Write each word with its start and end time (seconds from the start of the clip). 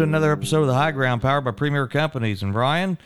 to 0.00 0.04
another 0.04 0.32
episode 0.32 0.62
of 0.62 0.66
the 0.66 0.74
High 0.74 0.92
Ground, 0.92 1.20
powered 1.20 1.44
by 1.44 1.50
Premier 1.50 1.86
Companies. 1.86 2.42
And 2.42 2.54
Ryan, 2.54 2.96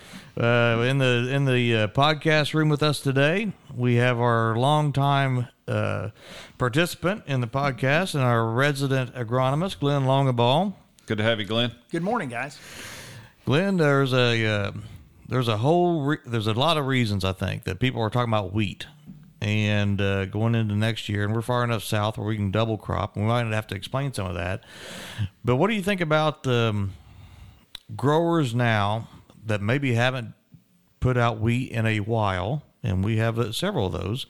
uh, 0.40 0.84
in 0.88 0.98
the 0.98 1.28
in 1.28 1.44
the 1.44 1.74
uh, 1.74 1.88
podcast 1.88 2.54
room 2.54 2.68
with 2.68 2.84
us 2.84 3.00
today, 3.00 3.52
we 3.74 3.96
have 3.96 4.20
our 4.20 4.56
longtime 4.56 5.48
uh, 5.66 6.10
participant 6.56 7.24
in 7.26 7.40
the 7.40 7.48
podcast 7.48 8.14
and 8.14 8.22
our 8.22 8.48
resident 8.48 9.12
agronomist, 9.16 9.80
Glenn 9.80 10.02
Longabaugh. 10.02 10.72
Good 11.06 11.18
to 11.18 11.24
have 11.24 11.40
you, 11.40 11.46
Glenn. 11.46 11.72
Good 11.90 12.04
morning, 12.04 12.28
guys. 12.28 12.60
Glenn, 13.44 13.76
there's 13.76 14.12
a 14.12 14.46
uh, 14.46 14.72
there's 15.28 15.48
a 15.48 15.56
whole 15.56 16.04
re- 16.04 16.18
there's 16.24 16.46
a 16.46 16.54
lot 16.54 16.76
of 16.76 16.86
reasons 16.86 17.24
I 17.24 17.32
think 17.32 17.64
that 17.64 17.80
people 17.80 18.02
are 18.02 18.10
talking 18.10 18.30
about 18.30 18.52
wheat 18.52 18.86
and 19.44 20.00
uh, 20.00 20.24
going 20.24 20.54
into 20.54 20.74
next 20.74 21.06
year, 21.06 21.22
and 21.22 21.34
we're 21.34 21.42
far 21.42 21.62
enough 21.64 21.84
south 21.84 22.16
where 22.16 22.26
we 22.26 22.34
can 22.34 22.50
double 22.50 22.78
crop. 22.78 23.14
We 23.14 23.24
might 23.24 23.44
have 23.44 23.66
to 23.66 23.74
explain 23.74 24.14
some 24.14 24.26
of 24.26 24.34
that. 24.36 24.64
But 25.44 25.56
what 25.56 25.68
do 25.68 25.76
you 25.76 25.82
think 25.82 26.00
about 26.00 26.46
um, 26.46 26.94
growers 27.94 28.54
now 28.54 29.08
that 29.44 29.60
maybe 29.60 29.92
haven't 29.92 30.32
put 30.98 31.18
out 31.18 31.40
wheat 31.40 31.70
in 31.72 31.84
a 31.84 32.00
while, 32.00 32.62
and 32.82 33.04
we 33.04 33.18
have 33.18 33.38
uh, 33.38 33.52
several 33.52 33.88
of 33.88 33.92
those, 33.92 34.24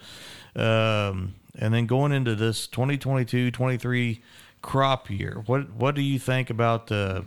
um, 0.56 1.36
and 1.56 1.72
then 1.72 1.86
going 1.86 2.10
into 2.10 2.34
this 2.34 2.66
2022-23 2.66 4.20
crop 4.62 5.08
year, 5.10 5.44
what 5.46 5.70
what 5.74 5.94
do 5.94 6.02
you 6.02 6.18
think 6.18 6.50
about 6.50 6.88
the 6.88 7.24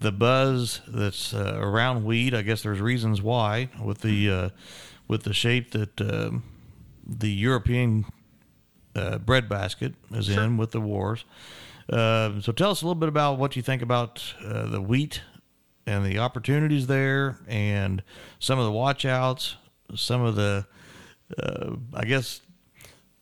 the 0.00 0.12
buzz 0.12 0.82
that's 0.86 1.32
uh, 1.32 1.56
around 1.58 2.04
wheat? 2.04 2.34
I 2.34 2.42
guess 2.42 2.62
there's 2.62 2.80
reasons 2.82 3.22
why 3.22 3.70
with 3.82 4.02
the 4.02 4.30
uh, 4.30 4.48
with 5.08 5.22
the 5.22 5.32
shape 5.32 5.70
that 5.70 5.98
um, 6.02 6.42
the 7.06 7.30
European 7.30 8.04
uh, 8.94 9.18
breadbasket 9.18 9.94
is 10.12 10.26
sure. 10.26 10.42
in 10.42 10.56
with 10.56 10.72
the 10.72 10.80
wars. 10.80 11.24
Uh, 11.88 12.40
so 12.40 12.52
tell 12.52 12.70
us 12.70 12.82
a 12.82 12.84
little 12.84 12.98
bit 12.98 13.08
about 13.08 13.38
what 13.38 13.56
you 13.56 13.62
think 13.62 13.82
about 13.82 14.22
uh, 14.44 14.66
the 14.66 14.80
wheat 14.80 15.22
and 15.86 16.04
the 16.04 16.18
opportunities 16.18 16.86
there, 16.86 17.38
and 17.48 18.02
some 18.38 18.58
of 18.58 18.64
the 18.64 18.70
watchouts, 18.70 19.54
some 19.96 20.22
of 20.22 20.36
the, 20.36 20.66
uh, 21.42 21.74
I 21.94 22.04
guess, 22.04 22.42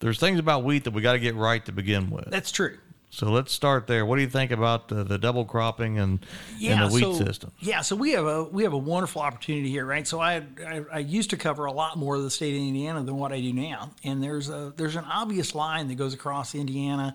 there's 0.01 0.19
things 0.19 0.39
about 0.39 0.65
wheat 0.65 0.85
that 0.85 0.93
we 0.93 1.01
got 1.01 1.15
to 1.15 1.19
get 1.19 1.35
right 1.35 1.65
to 1.65 1.73
begin 1.73 2.11
with. 2.11 2.27
That's 2.31 2.51
true. 2.51 2.77
So 3.11 3.31
let's 3.31 3.53
start 3.53 3.87
there. 3.87 4.05
What 4.05 4.17
do 4.17 4.23
you 4.23 4.29
think 4.29 4.51
about 4.51 4.89
the, 4.89 5.03
the 5.03 5.17
double 5.17 5.45
cropping 5.45 5.99
and, 5.99 6.25
yeah, 6.59 6.83
and 6.83 6.91
the 6.91 6.95
wheat 6.95 7.03
so, 7.03 7.25
system? 7.25 7.53
Yeah, 7.59 7.81
so 7.81 7.97
we 7.97 8.13
have 8.13 8.27
a 8.27 8.45
we 8.45 8.65
have 8.65 8.75
a 8.75 8.79
wonderful 8.79 9.23
opportunity 9.23 9.71
here, 9.71 9.87
right? 9.87 10.07
So 10.07 10.21
I, 10.21 10.43
I, 10.67 10.85
I 10.93 10.99
used 10.99 11.31
to 11.31 11.37
cover 11.39 11.65
a 11.65 11.73
lot 11.73 11.97
more 11.97 12.17
of 12.17 12.23
the 12.23 12.31
state 12.31 12.55
of 12.55 12.61
Indiana 12.61 13.03
than 13.03 13.17
what 13.17 13.33
I 13.33 13.41
do 13.41 13.53
now, 13.53 13.93
and 14.05 14.23
there's 14.23 14.51
a 14.51 14.75
there's 14.77 14.97
an 14.97 15.07
obvious 15.07 15.55
line 15.55 15.89
that 15.89 15.95
goes 15.95 16.13
across 16.13 16.55
Indiana. 16.55 17.15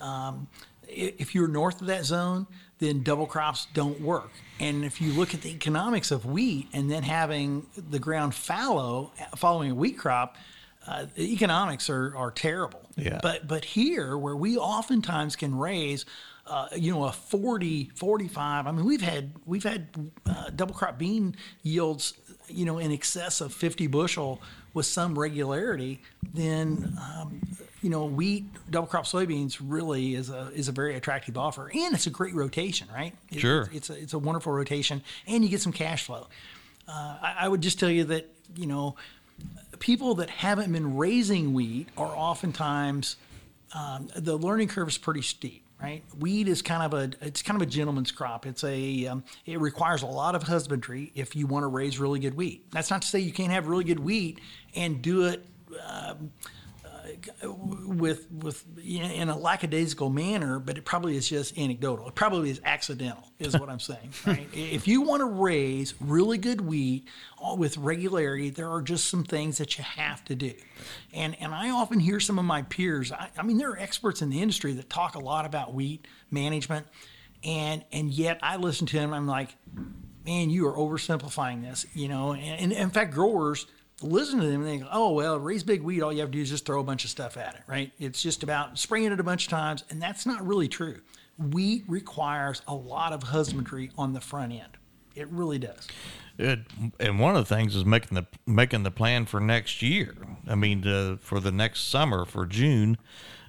Um, 0.00 0.48
if 0.88 1.34
you're 1.34 1.48
north 1.48 1.80
of 1.80 1.86
that 1.88 2.04
zone, 2.04 2.46
then 2.78 3.02
double 3.02 3.26
crops 3.26 3.66
don't 3.74 4.00
work. 4.00 4.30
And 4.58 4.84
if 4.84 5.00
you 5.00 5.12
look 5.12 5.34
at 5.34 5.42
the 5.42 5.50
economics 5.50 6.10
of 6.10 6.24
wheat 6.24 6.68
and 6.72 6.90
then 6.90 7.02
having 7.02 7.66
the 7.76 7.98
ground 7.98 8.34
fallow 8.34 9.12
following 9.36 9.70
a 9.70 9.74
wheat 9.74 9.98
crop, 9.98 10.36
uh, 10.86 11.06
economics 11.18 11.90
are, 11.90 12.16
are 12.16 12.30
terrible. 12.30 12.80
Yeah. 12.96 13.20
But 13.22 13.46
but 13.46 13.64
here 13.64 14.16
where 14.16 14.36
we 14.36 14.56
oftentimes 14.56 15.36
can 15.36 15.56
raise 15.56 16.04
uh, 16.48 16.68
you 16.76 16.92
know 16.92 17.04
a 17.04 17.12
40 17.12 17.90
45 17.94 18.66
i 18.66 18.72
mean 18.72 18.84
we've 18.84 19.02
had 19.02 19.32
we've 19.44 19.64
had 19.64 19.88
uh, 20.26 20.50
double 20.54 20.74
crop 20.74 20.98
bean 20.98 21.36
yields 21.62 22.14
you 22.48 22.64
know 22.64 22.78
in 22.78 22.90
excess 22.90 23.40
of 23.40 23.52
50 23.52 23.86
bushel 23.88 24.40
with 24.72 24.86
some 24.86 25.18
regularity 25.18 26.00
then 26.34 26.96
um, 26.98 27.40
you 27.82 27.90
know 27.90 28.06
wheat 28.06 28.46
double 28.70 28.86
crop 28.86 29.04
soybeans 29.04 29.58
really 29.62 30.14
is 30.14 30.30
a 30.30 30.50
is 30.54 30.68
a 30.68 30.72
very 30.72 30.94
attractive 30.96 31.36
offer 31.36 31.70
and 31.72 31.94
it's 31.94 32.06
a 32.06 32.10
great 32.10 32.34
rotation 32.34 32.88
right 32.94 33.14
it, 33.30 33.40
sure 33.40 33.62
it's, 33.72 33.74
it's, 33.74 33.90
a, 33.90 34.02
it's 34.02 34.12
a 34.14 34.18
wonderful 34.18 34.52
rotation 34.52 35.02
and 35.26 35.44
you 35.44 35.50
get 35.50 35.60
some 35.60 35.72
cash 35.72 36.04
flow 36.04 36.28
uh, 36.88 37.18
I, 37.20 37.36
I 37.40 37.48
would 37.48 37.60
just 37.60 37.78
tell 37.78 37.90
you 37.90 38.04
that 38.04 38.26
you 38.56 38.66
know 38.66 38.96
people 39.80 40.16
that 40.16 40.30
haven't 40.30 40.72
been 40.72 40.96
raising 40.96 41.52
wheat 41.52 41.88
are 41.96 42.14
oftentimes 42.14 43.16
um, 43.74 44.08
the 44.16 44.36
learning 44.36 44.68
curve 44.68 44.88
is 44.88 44.98
pretty 44.98 45.22
steep 45.22 45.64
right? 45.80 46.02
Wheat 46.18 46.48
is 46.48 46.62
kind 46.62 46.82
of 46.82 46.94
a 46.94 47.26
it's 47.26 47.42
kind 47.42 47.60
of 47.60 47.66
a 47.66 47.70
gentleman's 47.70 48.10
crop. 48.10 48.46
It's 48.46 48.64
a 48.64 49.06
um, 49.06 49.24
it 49.46 49.60
requires 49.60 50.02
a 50.02 50.06
lot 50.06 50.34
of 50.34 50.42
husbandry 50.42 51.12
if 51.14 51.36
you 51.36 51.46
want 51.46 51.62
to 51.62 51.68
raise 51.68 51.98
really 51.98 52.20
good 52.20 52.34
wheat. 52.34 52.70
That's 52.72 52.90
not 52.90 53.02
to 53.02 53.08
say 53.08 53.20
you 53.20 53.32
can't 53.32 53.52
have 53.52 53.68
really 53.68 53.84
good 53.84 54.00
wheat 54.00 54.40
and 54.74 55.00
do 55.00 55.26
it 55.26 55.46
um, 55.86 56.32
with 57.42 58.30
with 58.30 58.64
in 58.78 59.28
a 59.28 59.36
lackadaisical 59.36 60.10
manner, 60.10 60.58
but 60.58 60.78
it 60.78 60.84
probably 60.84 61.16
is 61.16 61.28
just 61.28 61.56
anecdotal. 61.58 62.08
It 62.08 62.14
probably 62.14 62.50
is 62.50 62.60
accidental, 62.64 63.30
is 63.38 63.58
what 63.58 63.68
I'm 63.68 63.80
saying. 63.80 64.10
Right? 64.26 64.48
if 64.52 64.86
you 64.86 65.02
want 65.02 65.20
to 65.20 65.26
raise 65.26 65.94
really 66.00 66.38
good 66.38 66.60
wheat 66.60 67.06
with 67.56 67.78
regularity, 67.78 68.50
there 68.50 68.70
are 68.70 68.82
just 68.82 69.06
some 69.06 69.24
things 69.24 69.58
that 69.58 69.78
you 69.78 69.84
have 69.84 70.24
to 70.24 70.34
do. 70.34 70.52
And 71.12 71.36
and 71.40 71.54
I 71.54 71.70
often 71.70 72.00
hear 72.00 72.20
some 72.20 72.38
of 72.38 72.44
my 72.44 72.62
peers. 72.62 73.12
I, 73.12 73.30
I 73.38 73.42
mean, 73.42 73.58
there 73.58 73.70
are 73.70 73.78
experts 73.78 74.22
in 74.22 74.30
the 74.30 74.42
industry 74.42 74.72
that 74.74 74.90
talk 74.90 75.14
a 75.14 75.20
lot 75.20 75.46
about 75.46 75.72
wheat 75.72 76.06
management, 76.30 76.86
and 77.44 77.84
and 77.92 78.10
yet 78.10 78.38
I 78.42 78.56
listen 78.56 78.86
to 78.88 78.96
them. 78.96 79.14
I'm 79.14 79.26
like, 79.26 79.56
man, 80.24 80.50
you 80.50 80.66
are 80.66 80.76
oversimplifying 80.76 81.62
this. 81.62 81.86
You 81.94 82.08
know, 82.08 82.32
and, 82.32 82.60
and 82.60 82.72
in 82.72 82.90
fact, 82.90 83.14
growers 83.14 83.66
listen 84.02 84.40
to 84.40 84.46
them 84.46 84.62
and 84.62 84.64
think, 84.64 84.84
oh, 84.92 85.12
well, 85.12 85.38
raise 85.38 85.62
big 85.62 85.82
wheat, 85.82 86.02
all 86.02 86.12
you 86.12 86.20
have 86.20 86.30
to 86.30 86.36
do 86.36 86.42
is 86.42 86.50
just 86.50 86.66
throw 86.66 86.80
a 86.80 86.84
bunch 86.84 87.04
of 87.04 87.10
stuff 87.10 87.36
at 87.36 87.54
it, 87.54 87.62
right? 87.66 87.92
It's 87.98 88.22
just 88.22 88.42
about 88.42 88.78
spraying 88.78 89.12
it 89.12 89.20
a 89.20 89.24
bunch 89.24 89.46
of 89.46 89.50
times, 89.50 89.84
and 89.90 90.00
that's 90.00 90.26
not 90.26 90.46
really 90.46 90.68
true. 90.68 91.00
Wheat 91.38 91.84
requires 91.88 92.62
a 92.66 92.74
lot 92.74 93.12
of 93.12 93.22
husbandry 93.24 93.90
on 93.96 94.12
the 94.12 94.20
front 94.20 94.52
end. 94.52 94.76
It 95.14 95.28
really 95.28 95.58
does. 95.58 95.88
It, 96.38 96.60
and 97.00 97.18
one 97.18 97.34
of 97.34 97.48
the 97.48 97.54
things 97.54 97.74
is 97.74 97.84
making 97.84 98.14
the 98.14 98.26
making 98.46 98.84
the 98.84 98.92
plan 98.92 99.26
for 99.26 99.40
next 99.40 99.82
year. 99.82 100.14
I 100.46 100.54
mean, 100.54 100.86
uh, 100.86 101.16
for 101.20 101.40
the 101.40 101.50
next 101.50 101.88
summer, 101.88 102.24
for 102.24 102.46
June, 102.46 102.98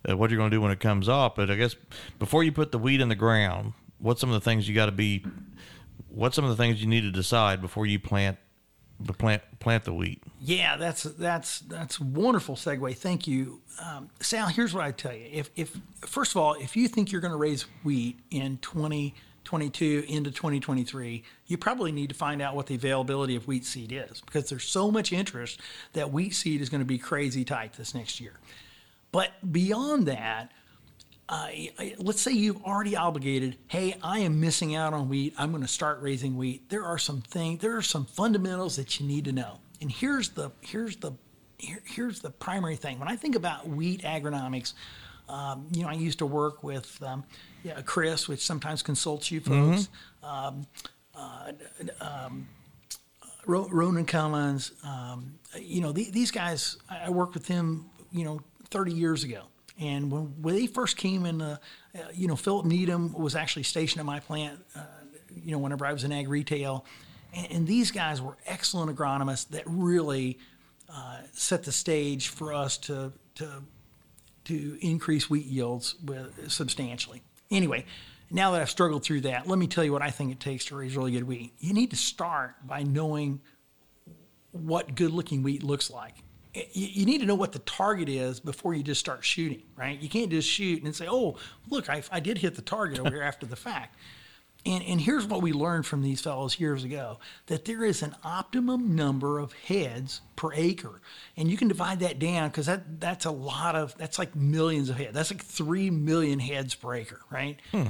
uh, 0.09 0.17
what 0.17 0.31
you're 0.31 0.39
going 0.39 0.49
to 0.49 0.55
do 0.55 0.61
when 0.61 0.71
it 0.71 0.79
comes 0.79 1.07
off. 1.07 1.35
But 1.35 1.51
I 1.51 1.55
guess 1.55 1.75
before 2.17 2.43
you 2.43 2.51
put 2.51 2.71
the 2.71 2.79
wheat 2.79 3.01
in 3.01 3.09
the 3.09 3.15
ground, 3.15 3.73
what's 3.99 4.19
some 4.19 4.31
of 4.31 4.33
the 4.33 4.43
things 4.43 4.67
you 4.67 4.73
got 4.73 4.87
to 4.87 4.91
be? 4.91 5.23
What's 6.09 6.35
some 6.35 6.45
of 6.45 6.49
the 6.49 6.57
things 6.57 6.81
you 6.81 6.87
need 6.87 7.01
to 7.01 7.11
decide 7.11 7.61
before 7.61 7.85
you 7.85 7.99
plant 7.99 8.39
the 8.99 9.13
plant 9.13 9.41
plant 9.59 9.85
the 9.85 9.93
wheat. 9.93 10.21
Yeah, 10.41 10.77
that's 10.77 11.03
that's 11.03 11.59
that's 11.61 11.99
wonderful 11.99 12.55
segue. 12.55 12.95
Thank 12.97 13.27
you, 13.27 13.61
um, 13.83 14.09
Sal. 14.19 14.47
Here's 14.47 14.73
what 14.73 14.83
I 14.83 14.91
tell 14.91 15.13
you: 15.13 15.27
if 15.31 15.49
if 15.55 15.77
first 16.01 16.31
of 16.31 16.37
all, 16.37 16.53
if 16.55 16.75
you 16.75 16.87
think 16.87 17.11
you're 17.11 17.21
going 17.21 17.31
to 17.31 17.37
raise 17.37 17.63
wheat 17.83 18.19
in 18.31 18.57
2022 18.57 20.05
into 20.07 20.31
2023, 20.31 21.23
you 21.47 21.57
probably 21.57 21.91
need 21.91 22.09
to 22.09 22.15
find 22.15 22.41
out 22.41 22.55
what 22.55 22.67
the 22.67 22.75
availability 22.75 23.35
of 23.35 23.47
wheat 23.47 23.65
seed 23.65 23.91
is 23.91 24.21
because 24.21 24.49
there's 24.49 24.65
so 24.65 24.91
much 24.91 25.13
interest 25.13 25.59
that 25.93 26.11
wheat 26.11 26.35
seed 26.35 26.61
is 26.61 26.69
going 26.69 26.81
to 26.81 26.85
be 26.85 26.97
crazy 26.97 27.45
tight 27.45 27.73
this 27.73 27.95
next 27.95 28.19
year. 28.19 28.33
But 29.11 29.31
beyond 29.51 30.07
that, 30.07 30.51
uh, 31.29 31.47
let's 31.99 32.21
say 32.21 32.31
you've 32.31 32.63
already 32.63 32.95
obligated, 32.95 33.55
hey, 33.67 33.95
I 34.01 34.19
am 34.19 34.39
missing 34.39 34.75
out 34.75 34.93
on 34.93 35.09
wheat. 35.09 35.35
I'm 35.37 35.51
going 35.51 35.61
to 35.61 35.69
start 35.69 36.01
raising 36.01 36.35
wheat. 36.35 36.69
There 36.69 36.83
are 36.83 36.97
some 36.97 37.21
things, 37.21 37.61
there 37.61 37.77
are 37.77 37.83
some 37.83 38.05
fundamentals 38.05 38.75
that 38.77 38.99
you 38.99 39.05
need 39.05 39.25
to 39.25 39.31
know. 39.31 39.59
And 39.79 39.91
here's 39.91 40.29
the 40.29 40.51
here's 40.61 40.97
the 40.97 41.13
here, 41.59 41.81
here's 41.85 42.19
the 42.19 42.31
primary 42.31 42.75
thing. 42.75 42.97
When 42.97 43.07
I 43.07 43.15
think 43.15 43.35
about 43.35 43.67
wheat 43.67 44.01
agronomics, 44.01 44.73
um, 45.29 45.67
you 45.71 45.83
know, 45.83 45.89
I 45.89 45.93
used 45.93 46.17
to 46.19 46.25
work 46.25 46.63
with 46.63 47.01
um, 47.03 47.23
yeah, 47.63 47.79
Chris, 47.81 48.27
which 48.27 48.43
sometimes 48.43 48.81
consults 48.81 49.29
you 49.29 49.39
folks. 49.39 49.89
Mm-hmm. 50.23 50.25
Um, 50.25 50.67
uh, 51.15 51.51
um, 52.01 52.47
Ronan 53.45 54.05
Cummins, 54.05 54.71
um, 54.83 55.35
you 55.59 55.81
know, 55.81 55.91
the, 55.91 56.09
these 56.09 56.31
guys. 56.31 56.77
I 56.89 57.11
worked 57.11 57.35
with 57.35 57.47
him, 57.47 57.85
you 58.11 58.23
know, 58.23 58.41
30 58.71 58.93
years 58.93 59.23
ago 59.23 59.43
and 59.79 60.11
when, 60.11 60.41
when 60.41 60.55
they 60.55 60.67
first 60.67 60.97
came 60.97 61.25
in, 61.25 61.41
uh, 61.41 61.57
you 62.13 62.27
know, 62.27 62.35
Philip 62.35 62.65
Needham 62.65 63.13
was 63.13 63.35
actually 63.35 63.63
stationed 63.63 63.99
at 63.99 64.05
my 64.05 64.19
plant, 64.19 64.59
uh, 64.75 64.83
you 65.33 65.51
know, 65.51 65.59
whenever 65.59 65.85
I 65.85 65.93
was 65.93 66.03
in 66.03 66.11
ag 66.11 66.27
retail. 66.27 66.85
And, 67.33 67.51
and 67.51 67.67
these 67.67 67.91
guys 67.91 68.21
were 68.21 68.37
excellent 68.45 68.95
agronomists 68.95 69.49
that 69.49 69.63
really 69.65 70.37
uh, 70.89 71.19
set 71.31 71.63
the 71.63 71.71
stage 71.71 72.27
for 72.27 72.53
us 72.53 72.77
to, 72.79 73.13
to, 73.35 73.63
to 74.45 74.77
increase 74.81 75.29
wheat 75.29 75.45
yields 75.45 75.95
with, 76.03 76.51
substantially. 76.51 77.21
Anyway, 77.49 77.85
now 78.29 78.51
that 78.51 78.61
I've 78.61 78.69
struggled 78.69 79.03
through 79.03 79.21
that, 79.21 79.47
let 79.47 79.57
me 79.57 79.67
tell 79.67 79.83
you 79.83 79.93
what 79.93 80.01
I 80.01 80.09
think 80.09 80.31
it 80.31 80.39
takes 80.39 80.65
to 80.65 80.75
raise 80.75 80.95
really 80.97 81.13
good 81.13 81.23
wheat. 81.23 81.53
You 81.59 81.73
need 81.73 81.91
to 81.91 81.95
start 81.95 82.55
by 82.67 82.83
knowing 82.83 83.39
what 84.51 84.95
good 84.95 85.11
looking 85.11 85.41
wheat 85.41 85.63
looks 85.63 85.89
like 85.89 86.15
you 86.53 87.05
need 87.05 87.19
to 87.19 87.25
know 87.25 87.35
what 87.35 87.51
the 87.51 87.59
target 87.59 88.09
is 88.09 88.39
before 88.39 88.73
you 88.73 88.81
just 88.81 88.99
start 88.99 89.23
shooting, 89.23 89.63
right? 89.75 89.99
You 89.99 90.09
can't 90.09 90.31
just 90.31 90.49
shoot 90.49 90.83
and 90.83 90.95
say, 90.95 91.07
"Oh, 91.07 91.37
look, 91.69 91.89
I, 91.89 92.01
I 92.11 92.19
did 92.19 92.39
hit 92.39 92.55
the 92.55 92.61
target 92.61 92.99
over 92.99 93.11
here 93.11 93.21
after 93.21 93.45
the 93.45 93.55
fact." 93.55 93.95
And, 94.65 94.83
and 94.83 94.99
here's 94.99 95.25
what 95.25 95.41
we 95.41 95.53
learned 95.53 95.85
from 95.85 96.01
these 96.01 96.19
fellows 96.19 96.59
years 96.59 96.83
ago 96.83 97.19
that 97.45 97.65
there 97.65 97.85
is 97.85 98.03
an 98.03 98.15
optimum 98.23 98.93
number 98.95 99.39
of 99.39 99.53
heads 99.53 100.21
per 100.35 100.53
acre. 100.53 101.01
And 101.37 101.49
you 101.49 101.55
can 101.55 101.69
divide 101.69 102.01
that 102.01 102.19
down 102.19 102.49
because 102.49 102.65
that, 102.65 102.99
that's 102.99 103.25
a 103.25 103.31
lot 103.31 103.75
of, 103.75 103.97
that's 103.97 104.19
like 104.19 104.35
millions 104.35 104.89
of 104.89 104.97
heads. 104.97 105.13
That's 105.13 105.31
like 105.31 105.43
3 105.43 105.89
million 105.91 106.39
heads 106.39 106.75
per 106.75 106.93
acre, 106.93 107.21
right? 107.29 107.57
Hmm. 107.71 107.87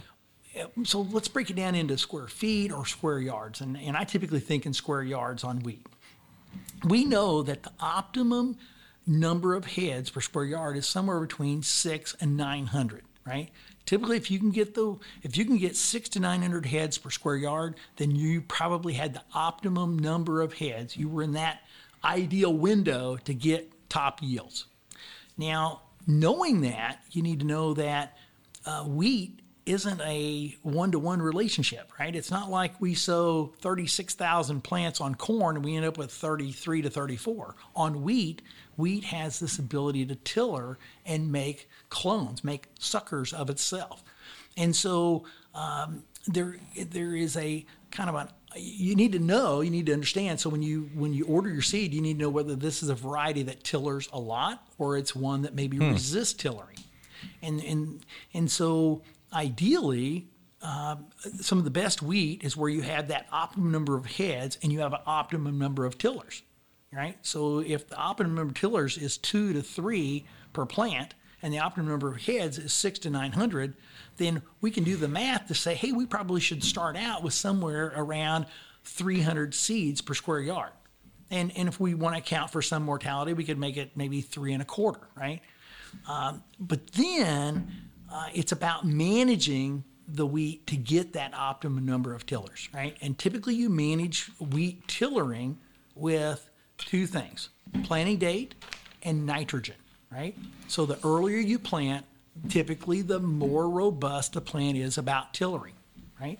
so 0.83 1.01
let's 1.01 1.27
break 1.27 1.49
it 1.49 1.55
down 1.55 1.73
into 1.73 1.97
square 1.97 2.27
feet 2.27 2.71
or 2.71 2.85
square 2.85 3.19
yards. 3.19 3.61
And, 3.61 3.75
and 3.75 3.97
I 3.97 4.03
typically 4.03 4.39
think 4.39 4.67
in 4.67 4.73
square 4.73 5.03
yards 5.03 5.43
on 5.43 5.61
wheat. 5.61 5.87
We 6.83 7.05
know 7.05 7.43
that 7.43 7.63
the 7.63 7.71
optimum 7.79 8.57
number 9.05 9.55
of 9.55 9.65
heads 9.65 10.09
per 10.09 10.21
square 10.21 10.45
yard 10.45 10.77
is 10.77 10.87
somewhere 10.87 11.19
between 11.19 11.63
six 11.63 12.15
and 12.21 12.37
900, 12.37 13.03
right? 13.25 13.49
Typically, 13.85 14.17
if 14.17 14.29
you 14.29 14.37
can 14.37 14.51
get 14.51 14.75
the 14.75 14.97
if 15.23 15.35
you 15.35 15.45
can 15.45 15.57
get 15.57 15.75
six 15.75 16.09
to 16.09 16.19
900 16.19 16.67
heads 16.67 16.97
per 16.97 17.09
square 17.09 17.35
yard, 17.35 17.75
then 17.97 18.11
you 18.11 18.41
probably 18.41 18.93
had 18.93 19.13
the 19.13 19.23
optimum 19.33 19.97
number 19.97 20.41
of 20.41 20.53
heads. 20.53 20.95
You 20.95 21.09
were 21.09 21.23
in 21.23 21.33
that 21.33 21.61
ideal 22.03 22.53
window 22.53 23.17
to 23.25 23.33
get 23.33 23.71
top 23.89 24.21
yields. 24.21 24.65
Now, 25.37 25.81
knowing 26.05 26.61
that, 26.61 27.01
you 27.11 27.23
need 27.23 27.39
to 27.39 27.45
know 27.45 27.73
that 27.73 28.17
uh, 28.65 28.83
wheat 28.83 29.39
isn't 29.69 30.01
a 30.01 30.55
one 30.63 30.91
to 30.91 30.99
one 30.99 31.21
relationship, 31.21 31.91
right? 31.99 32.15
It's 32.15 32.31
not 32.31 32.49
like 32.49 32.81
we 32.81 32.95
sow 32.95 33.53
36,000 33.59 34.63
plants 34.63 34.99
on 34.99 35.15
corn 35.15 35.55
and 35.55 35.63
we 35.63 35.75
end 35.75 35.85
up 35.85 35.97
with 35.97 36.11
33 36.11 36.81
to 36.81 36.89
34. 36.89 37.55
On 37.75 38.01
wheat, 38.01 38.41
wheat 38.77 39.05
has 39.05 39.39
this 39.39 39.59
ability 39.59 40.05
to 40.07 40.15
tiller 40.15 40.77
and 41.05 41.31
make 41.31 41.69
clones, 41.89 42.43
make 42.43 42.67
suckers 42.79 43.31
of 43.31 43.49
itself. 43.49 44.03
And 44.57 44.75
so 44.75 45.25
um, 45.53 46.03
there, 46.27 46.57
there 46.75 47.15
is 47.15 47.37
a 47.37 47.65
kind 47.91 48.09
of 48.09 48.15
an 48.15 48.29
you 48.55 48.95
need 48.95 49.11
to 49.11 49.19
know, 49.19 49.61
you 49.61 49.69
need 49.69 49.85
to 49.85 49.93
understand. 49.93 50.39
So 50.39 50.49
when 50.49 50.63
you 50.63 50.89
when 50.95 51.13
you 51.13 51.25
order 51.25 51.51
your 51.51 51.61
seed, 51.61 51.93
you 51.93 52.01
need 52.01 52.13
to 52.13 52.23
know 52.23 52.29
whether 52.29 52.55
this 52.55 52.81
is 52.81 52.89
a 52.89 52.95
variety 52.95 53.43
that 53.43 53.63
tillers 53.63 54.09
a 54.11 54.19
lot 54.19 54.67
or 54.79 54.97
it's 54.97 55.15
one 55.15 55.43
that 55.43 55.53
maybe 55.53 55.77
hmm. 55.77 55.91
resists 55.91 56.33
tillering. 56.33 56.79
And 57.43 57.63
and 57.63 58.05
and 58.33 58.49
so 58.49 59.03
ideally, 59.33 60.27
uh, 60.61 60.97
some 61.39 61.57
of 61.57 61.63
the 61.63 61.71
best 61.71 62.01
wheat 62.01 62.43
is 62.43 62.57
where 62.57 62.69
you 62.69 62.81
have 62.81 63.07
that 63.07 63.27
optimum 63.31 63.71
number 63.71 63.95
of 63.95 64.05
heads 64.05 64.57
and 64.61 64.73
you 64.73 64.79
have 64.79 64.93
an 64.93 64.99
optimum 65.05 65.57
number 65.57 65.85
of 65.85 65.97
tillers, 65.97 66.41
right? 66.91 67.17
So 67.21 67.59
if 67.59 67.87
the 67.87 67.95
optimum 67.95 68.35
number 68.35 68.51
of 68.51 68.59
tillers 68.59 68.97
is 68.97 69.17
two 69.17 69.53
to 69.53 69.61
three 69.61 70.25
per 70.53 70.65
plant 70.65 71.13
and 71.41 71.53
the 71.53 71.59
optimum 71.59 71.89
number 71.89 72.09
of 72.09 72.21
heads 72.23 72.57
is 72.57 72.73
six 72.73 72.99
to 72.99 73.09
900, 73.09 73.75
then 74.17 74.41
we 74.59 74.71
can 74.71 74.83
do 74.83 74.97
the 74.97 75.07
math 75.07 75.47
to 75.47 75.55
say, 75.55 75.75
hey, 75.75 75.93
we 75.93 76.05
probably 76.05 76.41
should 76.41 76.63
start 76.63 76.97
out 76.97 77.23
with 77.23 77.33
somewhere 77.33 77.93
around 77.95 78.45
300 78.83 79.53
seeds 79.53 80.01
per 80.01 80.13
square 80.13 80.41
yard. 80.41 80.71
And, 81.31 81.55
and 81.55 81.69
if 81.69 81.79
we 81.79 81.93
want 81.93 82.15
to 82.15 82.19
account 82.19 82.51
for 82.51 82.61
some 82.61 82.83
mortality, 82.83 83.33
we 83.33 83.45
could 83.45 83.59
make 83.59 83.77
it 83.77 83.95
maybe 83.95 84.19
three 84.21 84.51
and 84.51 84.61
a 84.61 84.65
quarter, 84.65 85.07
right? 85.15 85.41
Um, 86.07 86.43
but 86.59 86.87
then 86.93 87.88
uh, 88.19 88.27
it's 88.33 88.51
about 88.51 88.85
managing 88.85 89.85
the 90.05 90.25
wheat 90.25 90.67
to 90.67 90.75
get 90.75 91.13
that 91.13 91.33
optimum 91.33 91.85
number 91.85 92.13
of 92.13 92.25
tillers, 92.25 92.67
right? 92.73 92.97
And 93.01 93.17
typically 93.17 93.55
you 93.55 93.69
manage 93.69 94.29
wheat 94.39 94.85
tillering 94.87 95.57
with 95.95 96.49
two 96.77 97.05
things 97.05 97.49
planting 97.83 98.17
date 98.17 98.55
and 99.03 99.25
nitrogen, 99.25 99.75
right? 100.11 100.35
So 100.67 100.85
the 100.85 100.99
earlier 101.07 101.37
you 101.37 101.59
plant, 101.59 102.05
typically 102.49 103.01
the 103.01 103.19
more 103.19 103.69
robust 103.69 104.33
the 104.33 104.41
plant 104.41 104.77
is 104.77 104.97
about 104.97 105.33
tillering, 105.33 105.75
right? 106.19 106.39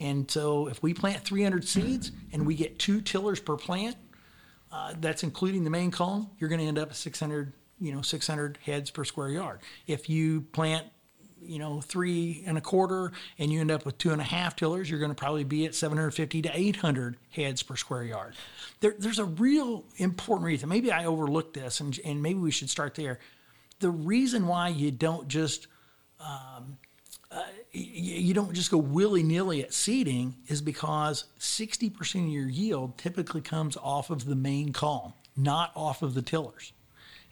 And 0.00 0.30
so 0.30 0.68
if 0.68 0.82
we 0.82 0.94
plant 0.94 1.22
300 1.22 1.68
seeds 1.68 2.12
and 2.32 2.46
we 2.46 2.54
get 2.54 2.78
two 2.78 3.02
tillers 3.02 3.40
per 3.40 3.56
plant, 3.56 3.96
uh, 4.72 4.94
that's 5.00 5.22
including 5.22 5.64
the 5.64 5.70
main 5.70 5.90
column, 5.90 6.28
you're 6.38 6.48
going 6.48 6.60
to 6.60 6.66
end 6.66 6.78
up 6.78 6.90
at 6.90 6.96
600 6.96 7.52
you 7.80 7.92
know 7.92 8.02
600 8.02 8.58
heads 8.64 8.90
per 8.90 9.04
square 9.04 9.30
yard. 9.30 9.60
If 9.86 10.08
you 10.08 10.42
plant 10.52 10.86
you 11.40 11.58
know 11.58 11.80
three 11.80 12.42
and 12.46 12.58
a 12.58 12.60
quarter 12.60 13.12
and 13.38 13.52
you 13.52 13.60
end 13.60 13.70
up 13.70 13.86
with 13.86 13.96
two 13.98 14.10
and 14.10 14.20
a 14.20 14.24
half 14.24 14.56
tillers 14.56 14.90
you're 14.90 14.98
going 14.98 15.10
to 15.10 15.14
probably 15.14 15.44
be 15.44 15.66
at 15.66 15.74
750 15.74 16.42
to 16.42 16.50
800 16.52 17.16
heads 17.30 17.62
per 17.62 17.76
square 17.76 18.02
yard. 18.02 18.34
There, 18.80 18.94
there's 18.98 19.18
a 19.18 19.24
real 19.24 19.84
important 19.96 20.46
reason. 20.46 20.68
Maybe 20.68 20.90
i 20.90 21.04
overlooked 21.04 21.54
this 21.54 21.80
and, 21.80 21.98
and 22.04 22.22
maybe 22.22 22.38
we 22.38 22.50
should 22.50 22.70
start 22.70 22.94
there. 22.94 23.18
The 23.80 23.90
reason 23.90 24.46
why 24.46 24.68
you 24.68 24.90
don't 24.90 25.28
just 25.28 25.68
um, 26.20 26.78
uh, 27.30 27.42
you 27.70 28.34
don't 28.34 28.52
just 28.54 28.70
go 28.70 28.78
willy-nilly 28.78 29.62
at 29.62 29.72
seeding 29.72 30.34
is 30.48 30.62
because 30.62 31.24
60% 31.38 32.24
of 32.24 32.28
your 32.28 32.48
yield 32.48 32.96
typically 32.98 33.42
comes 33.42 33.76
off 33.76 34.10
of 34.10 34.24
the 34.24 34.34
main 34.34 34.72
column 34.72 35.12
not 35.36 35.70
off 35.76 36.02
of 36.02 36.14
the 36.14 36.22
tillers 36.22 36.72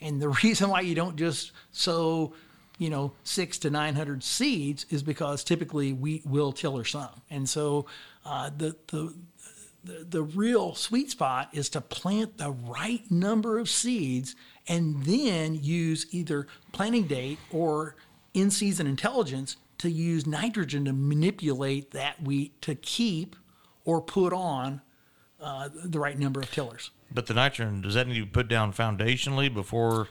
and 0.01 0.21
the 0.21 0.29
reason 0.43 0.71
why 0.71 0.81
you 0.81 0.95
don't 0.95 1.17
just 1.17 1.53
sow, 1.73 2.35
you 2.79 2.91
know, 2.91 3.13
six 3.25 3.59
to 3.59 3.71
900 3.71 4.23
seeds 4.23 4.87
is 4.91 5.03
because 5.03 5.45
typically 5.45 5.93
wheat 5.93 6.27
will 6.27 6.53
tiller 6.53 6.85
some. 6.85 7.23
And 7.31 7.49
so 7.49 7.87
uh, 8.25 8.51
the, 8.57 8.77
the, 8.89 9.15
the, 9.85 10.07
the 10.09 10.23
real 10.23 10.75
sweet 10.75 11.11
spot 11.11 11.49
is 11.53 11.69
to 11.71 11.81
plant 11.81 12.39
the 12.39 12.51
right 12.51 13.09
number 13.11 13.59
of 13.59 13.69
seeds 13.69 14.35
and 14.69 15.05
then 15.05 15.55
use 15.55 16.07
either 16.11 16.47
planting 16.73 17.05
date 17.05 17.39
or 17.51 17.97
in 18.35 18.51
season 18.51 18.87
intelligence 18.87 19.57
to 19.79 19.91
use 19.91 20.27
nitrogen 20.27 20.85
to 20.87 20.93
manipulate 20.93 21.93
that 21.93 22.23
wheat 22.23 22.61
to 22.63 22.75
keep 22.75 23.37
or 23.85 24.01
put 24.01 24.33
on 24.33 24.81
uh, 25.41 25.69
the 25.73 26.01
right 26.01 26.19
number 26.19 26.41
of 26.41 26.51
tillers. 26.51 26.91
But 27.11 27.27
the 27.27 27.35
nitrogen 27.35 27.81
does 27.83 27.95
that 27.95 28.07
need 28.07 28.15
to 28.15 28.25
be 28.25 28.31
put 28.31 28.49
down 28.49 28.73
foundationally 28.73 29.53
before 29.53 30.09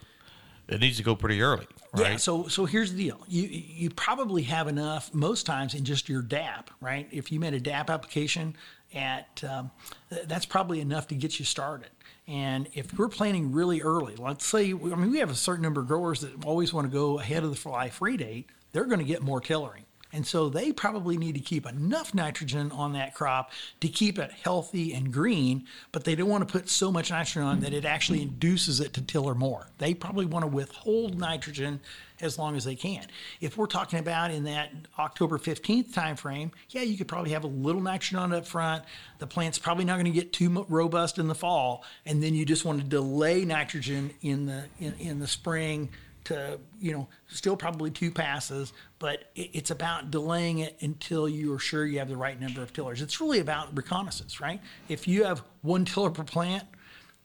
it 0.68 0.80
needs 0.80 0.98
to 0.98 1.04
go 1.04 1.16
pretty 1.16 1.42
early, 1.42 1.68
right? 1.94 2.12
Yeah. 2.12 2.18
So 2.18 2.48
so 2.48 2.66
here's 2.66 2.94
the 2.94 3.04
deal. 3.04 3.20
You 3.28 3.44
you 3.44 3.90
probably 3.90 4.44
have 4.44 4.68
enough 4.68 5.14
most 5.14 5.46
times 5.46 5.76
in 5.76 5.86
just 5.86 6.10
your 6.10 6.22
DAP, 6.22 6.72
right? 6.82 7.08
If 7.12 7.32
you 7.32 7.40
made 7.40 7.54
a 7.54 7.60
DAP 7.60 7.90
application 7.90 8.56
at 8.94 9.44
um, 9.48 9.72
that's 10.10 10.46
probably 10.46 10.80
enough 10.82 11.08
to 11.10 11.16
get 11.16 11.38
you 11.40 11.46
started. 11.46 11.90
And 12.28 12.68
if 12.74 12.98
we're 12.98 13.10
planting 13.10 13.52
really 13.52 13.82
early, 13.82 14.16
let's 14.16 14.46
say, 14.46 14.72
I 14.72 14.74
mean, 14.74 15.12
we 15.12 15.20
have 15.20 15.30
a 15.30 15.36
certain 15.36 15.62
number 15.62 15.82
of 15.82 15.88
growers 15.88 16.22
that 16.22 16.44
always 16.44 16.74
want 16.74 16.88
to 16.88 16.92
go 16.92 17.20
ahead 17.20 17.44
of 17.44 17.52
the 17.52 17.56
fly 17.56 17.90
free 17.90 18.18
date. 18.18 18.50
They're 18.72 18.86
going 18.86 19.00
to 19.00 19.06
get 19.06 19.22
more 19.22 19.40
tillering. 19.40 19.84
And 20.16 20.26
so 20.26 20.48
they 20.48 20.72
probably 20.72 21.18
need 21.18 21.36
to 21.36 21.42
keep 21.42 21.66
enough 21.66 22.14
nitrogen 22.14 22.72
on 22.72 22.94
that 22.94 23.14
crop 23.14 23.52
to 23.82 23.90
keep 23.90 24.18
it 24.18 24.32
healthy 24.32 24.94
and 24.94 25.12
green, 25.12 25.66
but 25.92 26.06
they 26.06 26.16
don't 26.16 26.30
want 26.30 26.48
to 26.48 26.52
put 26.52 26.70
so 26.70 26.90
much 26.90 27.12
nitrogen 27.12 27.44
on 27.44 27.60
that 27.60 27.74
it 27.74 27.84
actually 27.84 28.22
induces 28.22 28.80
it 28.80 28.94
to 28.94 29.02
tiller 29.02 29.36
more. 29.36 29.68
They 29.78 29.94
probably 29.94 30.26
want 30.26 30.44
to 30.44 30.48
withhold 30.48 31.20
nitrogen 31.20 31.82
as 32.22 32.40
long 32.40 32.56
as 32.56 32.64
they 32.64 32.76
can. 32.76 33.06
If 33.42 33.58
we're 33.58 33.66
talking 33.66 34.00
about 34.00 34.32
in 34.32 34.46
that 34.46 34.72
October 34.98 35.38
15th 35.38 35.94
time 35.94 36.16
frame, 36.16 36.52
yeah, 36.70 36.84
you 36.84 36.98
could 36.98 37.10
probably 37.10 37.32
have 37.32 37.44
a 37.44 37.48
little 37.48 37.82
nitrogen 37.82 38.18
on 38.18 38.32
up 38.32 38.48
front. 38.48 38.86
The 39.20 39.28
plant's 39.28 39.60
probably 39.60 39.84
not 39.84 39.96
going 39.96 40.06
to 40.06 40.12
get 40.12 40.32
too 40.32 40.66
robust 40.70 41.18
in 41.18 41.28
the 41.28 41.36
fall, 41.36 41.84
and 42.06 42.24
then 42.24 42.34
you 42.34 42.46
just 42.46 42.64
want 42.64 42.80
to 42.80 42.88
delay 42.88 43.44
nitrogen 43.44 44.12
in 44.22 44.46
the 44.46 44.64
in, 44.80 44.94
in 44.98 45.20
the 45.20 45.28
spring 45.28 45.90
to 46.26 46.60
you 46.80 46.92
know 46.92 47.08
still 47.28 47.56
probably 47.56 47.90
two 47.90 48.12
passes 48.12 48.74
but 49.00 49.32
it's 49.36 49.72
about 49.72 50.12
delaying 50.12 50.60
it 50.60 50.76
until 50.82 51.30
you 51.30 51.54
are 51.54 51.60
sure 51.60 51.86
you 51.86 52.00
have 52.00 52.10
the 52.10 52.18
right 52.18 52.40
number 52.40 52.62
of 52.62 52.74
tillers. 52.74 53.02
It's 53.02 53.22
really 53.22 53.40
about 53.40 53.76
reconnaissance 53.76 54.42
right? 54.42 54.60
If 54.90 55.08
you 55.08 55.24
have 55.24 55.44
one 55.62 55.86
tiller 55.86 56.12
per 56.12 56.24
plant 56.24 56.66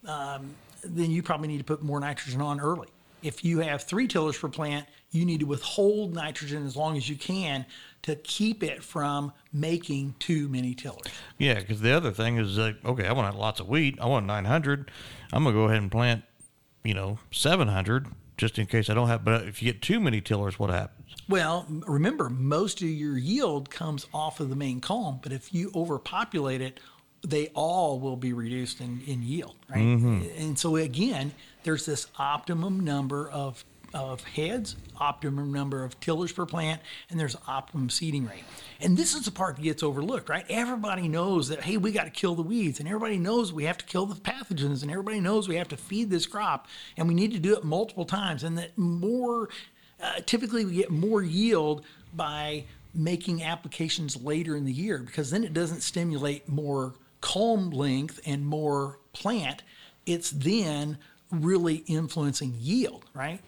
um, 0.07 0.55
then 0.83 1.11
you 1.11 1.23
probably 1.23 1.49
need 1.49 1.59
to 1.59 1.65
put 1.65 1.83
more 1.83 2.01
nitrogen 2.01 2.41
on 2.41 2.61
early. 2.61 2.89
If 3.23 3.45
you 3.45 3.59
have 3.61 3.83
three 3.83 4.07
tillers 4.07 4.39
per 4.39 4.49
plant 4.49 4.87
you 5.11 5.25
need 5.25 5.41
to 5.41 5.47
withhold 5.47 6.15
nitrogen 6.15 6.65
as 6.65 6.77
long 6.77 6.97
as 6.97 7.09
you 7.09 7.17
can 7.17 7.67
to 8.03 8.17
keep 8.17 8.63
it 8.63 8.83
from 8.83 9.33
making 9.53 10.15
too 10.19 10.49
many 10.49 10.75
tillers. 10.75 11.03
Yeah 11.39 11.59
because 11.59 11.81
the 11.81 11.93
other 11.93 12.13
thing 12.13 12.37
is 12.39 12.59
like 12.59 12.77
okay 12.85 13.07
i 13.07 13.13
want 13.13 13.37
lots 13.39 13.61
of 13.61 13.69
wheat 13.69 13.99
i 14.01 14.07
want 14.07 14.27
900 14.27 14.91
i'm 15.33 15.45
going 15.45 15.55
to 15.55 15.61
go 15.61 15.65
ahead 15.65 15.79
and 15.79 15.91
plant 15.91 16.25
you 16.85 16.95
know 16.95 17.19
700 17.31 18.07
just 18.41 18.59
in 18.59 18.67
case 18.67 18.91
I 18.91 18.95
don't 18.95 19.09
have. 19.09 19.25
But 19.25 19.47
if 19.47 19.63
you 19.63 19.73
get 19.73 19.83
too 19.83 20.01
many 20.01 20.21
tillers, 20.21 20.59
what 20.59 20.71
happens? 20.71 21.15
Well, 21.29 21.67
remember, 21.69 22.31
most 22.31 22.81
of 22.83 22.89
your 22.89 23.19
yield 23.19 23.71
comes 23.71 24.07
off 24.13 24.41
of 24.41 24.49
the 24.49 24.57
main 24.57 24.81
column, 24.81 25.21
but 25.23 25.31
if 25.31 25.55
you 25.55 25.71
overpopulate 25.75 26.61
it, 26.61 26.81
they 27.23 27.49
all 27.49 28.01
will 28.01 28.17
be 28.17 28.33
reduced 28.33 28.81
in, 28.81 29.03
in 29.07 29.23
yield, 29.23 29.57
right? 29.69 29.79
Mm-hmm. 29.79 30.23
And 30.39 30.59
so 30.59 30.77
again, 30.77 31.33
there's 31.65 31.85
this 31.85 32.07
optimum 32.19 32.81
number 32.81 33.31
of 33.31 33.65
of 33.93 34.23
heads, 34.23 34.77
optimum 34.99 35.53
number 35.53 35.85
of 35.85 35.99
tillers 36.01 36.33
per 36.33 36.47
plant, 36.47 36.81
and 37.09 37.19
there's 37.19 37.37
optimum 37.47 37.91
seeding 37.91 38.27
rate. 38.27 38.45
And 38.81 38.97
this 38.97 39.15
is 39.15 39.25
the 39.25 39.31
part 39.31 39.57
that 39.57 39.63
gets 39.63 39.83
overlooked, 39.83 40.29
right? 40.29 40.45
Everybody 40.49 41.09
knows 41.09 41.49
that, 41.49 41.63
hey, 41.63 41.77
we 41.77 41.93
got 41.93 42.05
to 42.05 42.11
kill 42.11 42.35
the 42.35 42.43
weeds, 42.43 42.81
and 42.81 42.89
everybody 42.89 43.19
knows 43.19 43.53
we 43.53 43.65
have 43.65 43.79
to 43.79 43.85
kill 43.85 44.07
the 44.07 44.15
pathogens, 44.15 44.83
and 44.83 44.91
everybody 44.91 45.21
knows 45.21 45.49
we 45.49 45.57
have 45.57 45.69
to 45.69 45.77
feed 45.77 46.11
this 46.11 46.27
crop, 46.27 46.67
and 46.97 47.09
we 47.09 47.15
need 47.15 47.33
to 47.33 47.39
do 47.39 47.55
it 47.55 47.65
multiple 47.65 48.05
times, 48.05 48.45
and 48.45 48.57
that 48.59 48.77
more, 48.79 49.49
uh, 50.03 50.21
typically 50.27 50.65
we 50.65 50.75
get 50.75 50.91
more 50.91 51.23
yield 51.23 51.85
by 52.15 52.65
making 52.95 53.43
applications 53.43 54.21
later 54.21 54.57
in 54.57 54.65
the 54.65 54.73
year 54.73 54.99
because 54.99 55.31
then 55.31 55.45
it 55.45 55.55
doesn't 55.55 55.81
stimulate 55.81 56.49
more 56.49 56.95
culm 57.21 57.73
length 57.73 58.21
and 58.27 58.45
more 58.45 58.99
plant. 59.13 59.63
It's 60.07 60.31
then 60.31 60.99
really 61.31 61.77
influencing 61.87 62.55
yield, 62.59 63.05
right? 63.15 63.41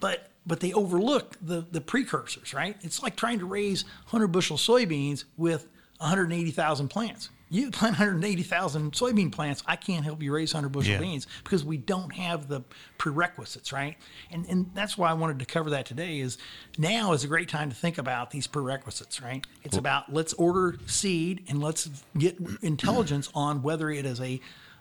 But 0.00 0.30
but 0.46 0.60
they 0.60 0.72
overlook 0.72 1.36
the 1.40 1.66
the 1.70 1.80
precursors, 1.80 2.52
right? 2.54 2.76
It's 2.80 3.02
like 3.02 3.16
trying 3.16 3.38
to 3.40 3.46
raise 3.46 3.84
100 3.84 4.28
bushel 4.28 4.56
soybeans 4.56 5.24
with 5.36 5.68
180,000 5.98 6.88
plants. 6.88 7.28
You 7.52 7.72
plant 7.72 7.94
180,000 7.98 8.92
soybean 8.92 9.32
plants, 9.32 9.62
I 9.66 9.74
can't 9.74 10.04
help 10.04 10.22
you 10.22 10.32
raise 10.32 10.54
100 10.54 10.68
bushel 10.70 10.92
Yeah. 10.92 11.00
beans 11.00 11.26
because 11.42 11.64
we 11.64 11.76
don't 11.78 12.14
have 12.14 12.46
the 12.46 12.60
prerequisites, 12.96 13.72
right? 13.72 13.96
And 14.30 14.46
and 14.46 14.70
that's 14.72 14.96
why 14.96 15.10
I 15.10 15.14
wanted 15.14 15.40
to 15.40 15.44
cover 15.46 15.70
that 15.70 15.84
today. 15.84 16.20
Is 16.20 16.38
now 16.78 17.12
is 17.12 17.24
a 17.24 17.28
great 17.28 17.48
time 17.48 17.68
to 17.68 17.74
think 17.76 17.98
about 17.98 18.30
these 18.30 18.46
prerequisites, 18.46 19.20
right? 19.20 19.44
It's 19.64 19.76
about 19.76 20.12
let's 20.12 20.32
order 20.34 20.78
seed 20.86 21.44
and 21.48 21.60
let's 21.60 21.88
get 22.16 22.38
intelligence 22.62 23.28
on 23.34 23.62
whether 23.62 23.90
it 23.90 24.06
is 24.06 24.20
a 24.20 24.40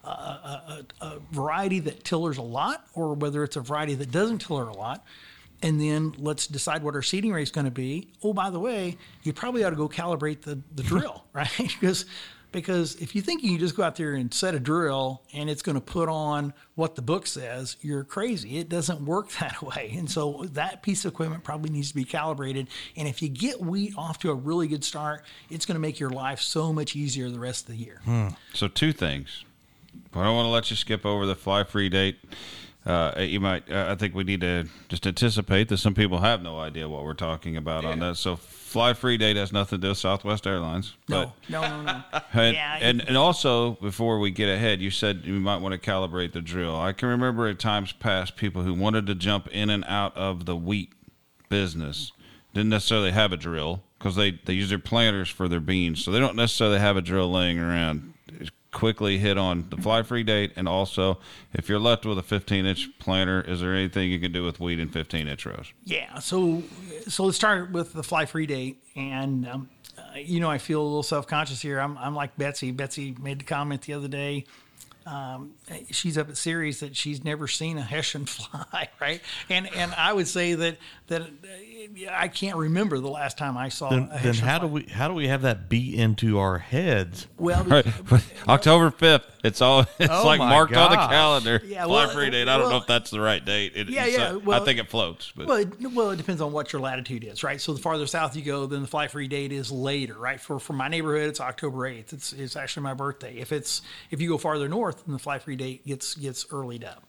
a, 0.09 0.85
a, 1.01 1.05
a 1.05 1.19
variety 1.31 1.79
that 1.81 2.03
tillers 2.03 2.37
a 2.37 2.41
lot 2.41 2.85
or 2.93 3.13
whether 3.13 3.43
it's 3.43 3.55
a 3.55 3.61
variety 3.61 3.95
that 3.95 4.11
doesn't 4.11 4.39
tiller 4.39 4.67
a 4.67 4.73
lot. 4.73 5.05
And 5.61 5.79
then 5.79 6.15
let's 6.17 6.47
decide 6.47 6.83
what 6.83 6.95
our 6.95 7.01
seeding 7.01 7.33
rate 7.33 7.43
is 7.43 7.51
going 7.51 7.65
to 7.65 7.71
be. 7.71 8.13
Oh, 8.23 8.33
by 8.33 8.49
the 8.49 8.59
way, 8.59 8.97
you 9.23 9.33
probably 9.33 9.63
ought 9.63 9.71
to 9.71 9.75
go 9.75 9.89
calibrate 9.89 10.41
the, 10.41 10.59
the 10.73 10.83
drill, 10.83 11.25
right? 11.33 11.49
because 11.57 12.05
because 12.51 12.95
if 12.95 13.15
you 13.15 13.21
think 13.21 13.43
you 13.43 13.57
just 13.57 13.75
go 13.75 13.83
out 13.83 13.95
there 13.95 14.13
and 14.13 14.33
set 14.33 14.55
a 14.55 14.59
drill 14.59 15.21
and 15.33 15.49
it's 15.49 15.61
going 15.61 15.75
to 15.75 15.81
put 15.81 16.09
on 16.09 16.53
what 16.75 16.95
the 16.95 17.01
book 17.01 17.27
says, 17.27 17.77
you're 17.81 18.03
crazy. 18.03 18.57
It 18.57 18.69
doesn't 18.69 19.05
work 19.05 19.29
that 19.39 19.61
way. 19.61 19.93
And 19.97 20.09
so 20.09 20.45
that 20.53 20.81
piece 20.81 21.05
of 21.05 21.13
equipment 21.13 21.43
probably 21.43 21.69
needs 21.69 21.89
to 21.89 21.95
be 21.95 22.05
calibrated. 22.05 22.67
And 22.95 23.07
if 23.07 23.21
you 23.21 23.29
get 23.29 23.61
wheat 23.61 23.93
off 23.97 24.19
to 24.19 24.31
a 24.31 24.35
really 24.35 24.67
good 24.67 24.83
start, 24.83 25.23
it's 25.49 25.65
going 25.65 25.75
to 25.75 25.79
make 25.79 25.99
your 25.99 26.09
life 26.09 26.41
so 26.41 26.73
much 26.73 26.95
easier 26.95 27.29
the 27.29 27.39
rest 27.39 27.69
of 27.69 27.75
the 27.75 27.83
year. 27.83 28.01
Hmm. 28.03 28.29
So 28.53 28.67
two 28.67 28.93
things. 28.93 29.43
I 30.13 30.23
don't 30.23 30.35
want 30.35 30.45
to 30.45 30.51
let 30.51 30.69
you 30.69 30.75
skip 30.75 31.05
over 31.05 31.25
the 31.25 31.35
fly 31.35 31.63
free 31.63 31.89
date. 31.89 32.17
Uh, 32.85 33.13
you 33.19 33.39
might. 33.39 33.69
Uh, 33.69 33.87
I 33.89 33.95
think 33.95 34.15
we 34.15 34.23
need 34.23 34.41
to 34.41 34.65
just 34.87 35.05
anticipate 35.05 35.67
that 35.69 35.77
some 35.77 35.93
people 35.93 36.19
have 36.19 36.41
no 36.41 36.59
idea 36.59 36.87
what 36.87 37.03
we're 37.03 37.13
talking 37.13 37.57
about 37.57 37.83
on 37.85 37.99
that. 37.99 38.15
So 38.15 38.37
fly 38.37 38.93
free 38.93 39.17
date 39.17 39.35
has 39.35 39.51
nothing 39.51 39.79
to 39.79 39.81
do 39.81 39.89
with 39.89 39.97
Southwest 39.97 40.47
Airlines. 40.47 40.95
No, 41.09 41.33
no, 41.49 41.61
no, 41.61 41.81
no. 41.83 42.03
And, 42.33 42.55
Yeah, 42.55 42.77
and 42.79 43.01
and 43.07 43.17
also 43.17 43.71
before 43.71 44.19
we 44.19 44.31
get 44.31 44.47
ahead, 44.47 44.81
you 44.81 44.91
said 44.91 45.21
you 45.25 45.33
might 45.39 45.57
want 45.57 45.73
to 45.73 45.89
calibrate 45.89 46.31
the 46.31 46.41
drill. 46.41 46.79
I 46.79 46.93
can 46.93 47.09
remember 47.09 47.47
at 47.47 47.59
times 47.59 47.91
past 47.91 48.37
people 48.37 48.63
who 48.63 48.73
wanted 48.73 49.07
to 49.07 49.15
jump 49.15 49.49
in 49.49 49.69
and 49.69 49.83
out 49.85 50.15
of 50.15 50.45
the 50.45 50.55
wheat 50.55 50.93
business 51.49 52.13
didn't 52.53 52.69
necessarily 52.69 53.11
have 53.11 53.33
a 53.33 53.37
drill 53.37 53.83
because 53.97 54.15
they 54.15 54.39
they 54.45 54.53
use 54.53 54.69
their 54.69 54.79
planters 54.79 55.29
for 55.29 55.47
their 55.47 55.59
beans, 55.59 56.03
so 56.03 56.11
they 56.11 56.19
don't 56.19 56.35
necessarily 56.35 56.79
have 56.79 56.95
a 56.95 57.01
drill 57.01 57.29
laying 57.31 57.59
around. 57.59 58.13
Quickly 58.71 59.17
hit 59.17 59.37
on 59.37 59.67
the 59.69 59.77
fly 59.77 60.03
free 60.03 60.21
date, 60.21 60.53
and 60.55 60.67
also 60.67 61.19
if 61.53 61.67
you're 61.67 61.79
left 61.79 62.05
with 62.05 62.19
a 62.19 62.23
15 62.23 62.65
inch 62.67 62.89
planter, 62.99 63.41
is 63.41 63.61
there 63.61 63.73
anything 63.73 64.11
you 64.11 64.19
can 64.19 64.31
do 64.31 64.43
with 64.43 64.59
weed 64.59 64.79
in 64.79 64.89
15 64.89 65.27
inch 65.27 65.45
rows? 65.45 65.73
Yeah. 65.85 66.19
So, 66.19 66.61
so 67.07 67.25
let's 67.25 67.37
start 67.37 67.71
with 67.71 67.93
the 67.93 68.03
fly 68.03 68.25
free 68.25 68.45
date. 68.45 68.83
And, 68.95 69.47
um, 69.47 69.69
uh, 69.97 70.17
you 70.17 70.39
know, 70.39 70.51
I 70.51 70.59
feel 70.59 70.81
a 70.81 70.83
little 70.83 71.03
self 71.03 71.25
conscious 71.25 71.61
here. 71.61 71.79
I'm, 71.79 71.97
I'm 71.97 72.13
like 72.13 72.37
Betsy. 72.37 72.71
Betsy 72.71 73.15
made 73.19 73.39
the 73.39 73.45
comment 73.45 73.81
the 73.81 73.93
other 73.93 74.07
day. 74.07 74.45
Um, 75.05 75.53
she's 75.89 76.19
up 76.19 76.29
at 76.29 76.37
series 76.37 76.81
that 76.81 76.95
she's 76.95 77.23
never 77.23 77.47
seen 77.47 77.79
a 77.79 77.81
Hessian 77.81 78.25
fly, 78.27 78.89
right? 79.01 79.21
And 79.49 79.73
and 79.75 79.93
I 79.95 80.13
would 80.13 80.27
say 80.27 80.53
that 80.53 80.77
that 81.07 81.21
uh, 81.23 81.25
I 82.11 82.27
can't 82.27 82.57
remember 82.57 82.99
the 82.99 83.09
last 83.09 83.37
time 83.37 83.57
I 83.57 83.69
saw 83.69 83.89
Then, 83.89 84.09
then 84.21 84.33
how 84.35 84.59
fly. 84.59 84.67
do 84.67 84.67
we 84.73 84.83
how 84.83 85.07
do 85.07 85.13
we 85.13 85.27
have 85.27 85.43
that 85.43 85.69
beat 85.69 85.93
into 85.95 86.39
our 86.39 86.57
heads? 86.57 87.27
Well, 87.37 87.63
Right, 87.69 87.85
October 88.47 88.91
5th. 88.91 89.23
It's 89.43 89.61
all 89.61 89.81
it's 89.99 90.11
Oh 90.13 90.25
like 90.25 90.39
marked 90.39 90.75
on 90.75 90.91
the 90.91 90.97
calendar. 90.97 91.61
Yeah, 91.65 91.85
fly 91.85 92.05
well, 92.05 92.09
free 92.09 92.29
date. 92.29 92.47
I 92.47 92.57
don't 92.57 92.69
know 92.69 92.77
if 92.77 92.87
that's 92.87 93.11
the 93.11 93.21
right 93.21 93.43
date. 93.43 93.73
It, 93.75 93.89
Yeah, 93.89 94.05
yeah, 94.05 94.23
uh, 94.31 94.39
well- 94.39 94.61
I 94.61 94.65
think 94.65 94.79
it 94.79 94.89
floats, 94.89 95.31
but 95.35 95.47
Well, 95.47 95.57
it, 95.59 95.93
well, 95.93 96.11
it 96.11 96.17
depends 96.17 96.41
on 96.41 96.51
what 96.51 96.73
your 96.73 96.81
latitude 96.81 97.23
is, 97.23 97.43
right? 97.43 97.61
So 97.61 97.73
the 97.73 97.81
farther 97.81 98.07
south 98.07 98.35
you 98.35 98.41
go, 98.43 98.65
then 98.65 98.81
the 98.81 98.87
fly 98.87 99.07
free 99.07 99.27
date 99.27 99.51
is 99.51 99.71
later, 99.71 100.15
right? 100.17 100.39
For 100.41 100.59
for 100.59 100.73
my 100.73 100.87
neighborhood, 100.89 101.29
it's 101.29 101.39
October 101.41 101.85
eighth. 101.87 102.13
It's 102.13 102.33
it's 102.33 102.55
actually 102.55 102.83
my 102.83 102.93
birthday. 102.93 103.35
If 103.37 103.51
it's 103.51 103.81
if 104.11 104.21
you 104.21 104.29
go 104.29 104.37
farther 104.37 104.67
north, 104.67 105.05
then 105.05 105.13
the 105.13 105.19
fly 105.19 105.39
free 105.39 105.55
date 105.55 105.85
gets 105.85 106.15
gets 106.15 106.45
earlied 106.45 106.83
up. 106.85 107.05